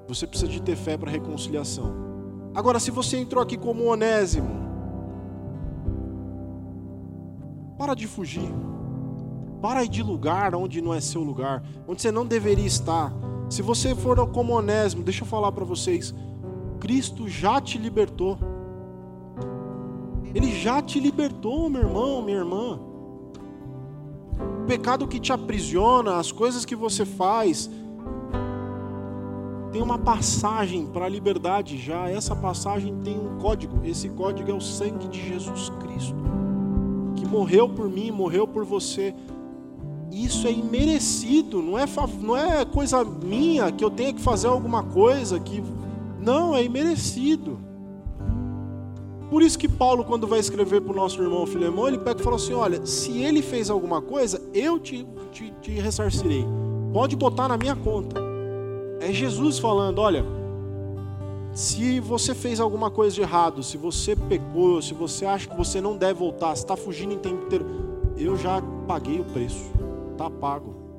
você 0.09 0.27
precisa 0.27 0.51
de 0.51 0.63
ter 0.63 0.75
fé 0.75 0.97
para 0.97 1.11
reconciliação. 1.11 1.95
Agora, 2.55 2.81
se 2.81 2.91
você 2.91 3.19
entrou 3.19 3.43
aqui 3.43 3.59
como 3.59 3.85
onésimo, 3.85 4.49
para 7.77 7.93
de 7.93 8.07
fugir. 8.07 8.51
Para 9.61 9.85
de 9.85 10.03
lugar 10.03 10.55
onde 10.55 10.81
não 10.81 10.95
é 10.95 11.01
seu 11.01 11.23
lugar, 11.23 11.63
onde 11.87 12.01
você 12.01 12.11
não 12.11 12.25
deveria 12.25 12.67
estar. 12.67 13.13
Se 13.49 13.63
você 13.63 13.95
for 13.95 14.27
como 14.29 14.55
onésimo, 14.55 15.03
deixa 15.03 15.23
eu 15.23 15.29
falar 15.29 15.53
para 15.53 15.65
vocês, 15.65 16.15
Cristo 16.79 17.29
já 17.29 17.61
te 17.61 17.79
libertou. 17.79 18.39
Ele 20.35 20.53
já 20.55 20.81
te 20.81 21.01
libertou, 21.01 21.69
meu 21.69 21.83
irmão, 21.83 22.23
minha 22.23 22.39
irmã 22.39 22.91
pecado 24.71 25.09
que 25.09 25.19
te 25.19 25.33
aprisiona, 25.33 26.15
as 26.15 26.31
coisas 26.31 26.65
que 26.65 26.77
você 26.77 27.05
faz, 27.05 27.69
tem 29.73 29.83
uma 29.83 29.99
passagem 29.99 30.87
para 30.87 31.07
a 31.07 31.09
liberdade 31.09 31.77
já. 31.77 32.09
Essa 32.09 32.37
passagem 32.37 32.95
tem 33.03 33.19
um 33.19 33.37
código. 33.39 33.81
Esse 33.85 34.09
código 34.11 34.49
é 34.49 34.55
o 34.55 34.61
sangue 34.61 35.09
de 35.09 35.29
Jesus 35.29 35.71
Cristo, 35.81 36.15
que 37.17 37.27
morreu 37.27 37.69
por 37.69 37.89
mim, 37.89 38.13
morreu 38.13 38.47
por 38.47 38.65
você. 38.65 39.13
Isso 40.11 40.47
é 40.47 40.53
imerecido, 40.53 41.63
não 41.63 41.79
é, 41.79 41.85
não 42.21 42.37
é 42.37 42.65
coisa 42.65 43.05
minha 43.05 43.71
que 43.71 43.85
eu 43.85 43.91
tenha 43.91 44.13
que 44.13 44.21
fazer 44.21 44.49
alguma 44.49 44.83
coisa 44.83 45.39
que. 45.39 45.63
Não, 46.21 46.55
é 46.55 46.65
imerecido. 46.65 47.59
Por 49.31 49.43
isso 49.43 49.57
que 49.57 49.69
Paulo, 49.69 50.05
quando 50.05 50.27
vai 50.27 50.41
escrever 50.41 50.81
para 50.81 50.93
o 50.93 50.97
nosso 50.97 51.23
irmão 51.23 51.47
Filemão, 51.47 51.87
ele 51.87 51.99
pega 51.99 52.21
e 52.21 52.25
fala 52.25 52.37
assim: 52.37 52.53
olha, 52.53 52.85
se 52.85 53.23
ele 53.23 53.41
fez 53.41 53.71
alguma 53.71 54.03
coisa, 54.03 54.43
eu 54.53 54.79
te, 54.79 55.07
te, 55.31 55.53
te 55.63 55.71
ressarcirei. 55.71 56.45
Pode 56.93 57.15
botar 57.15 57.47
na 57.47 57.57
minha 57.57 57.77
conta. 57.77 58.21
É 59.01 59.13
Jesus 59.13 59.61
falando: 59.61 60.01
olha, 60.01 60.25
se 61.53 62.01
você 62.01 62.35
fez 62.35 62.59
alguma 62.59 62.91
coisa 62.91 63.15
de 63.15 63.23
errado, 63.23 63.63
se 63.63 63.77
você 63.77 64.17
pecou, 64.17 64.83
se 64.83 64.95
você 64.95 65.25
acha 65.25 65.49
que 65.49 65.57
você 65.57 65.81
não 65.81 65.97
deve 65.97 66.15
voltar, 66.15 66.55
se 66.57 66.63
está 66.63 66.77
fugindo 66.77 67.15
em 67.15 67.19
tempo 67.19 67.45
inteiro, 67.45 67.67
eu 68.17 68.37
já 68.37 68.63
paguei 68.87 69.21
o 69.21 69.25
preço, 69.25 69.71
está 70.21 70.29
pago. 70.29 70.91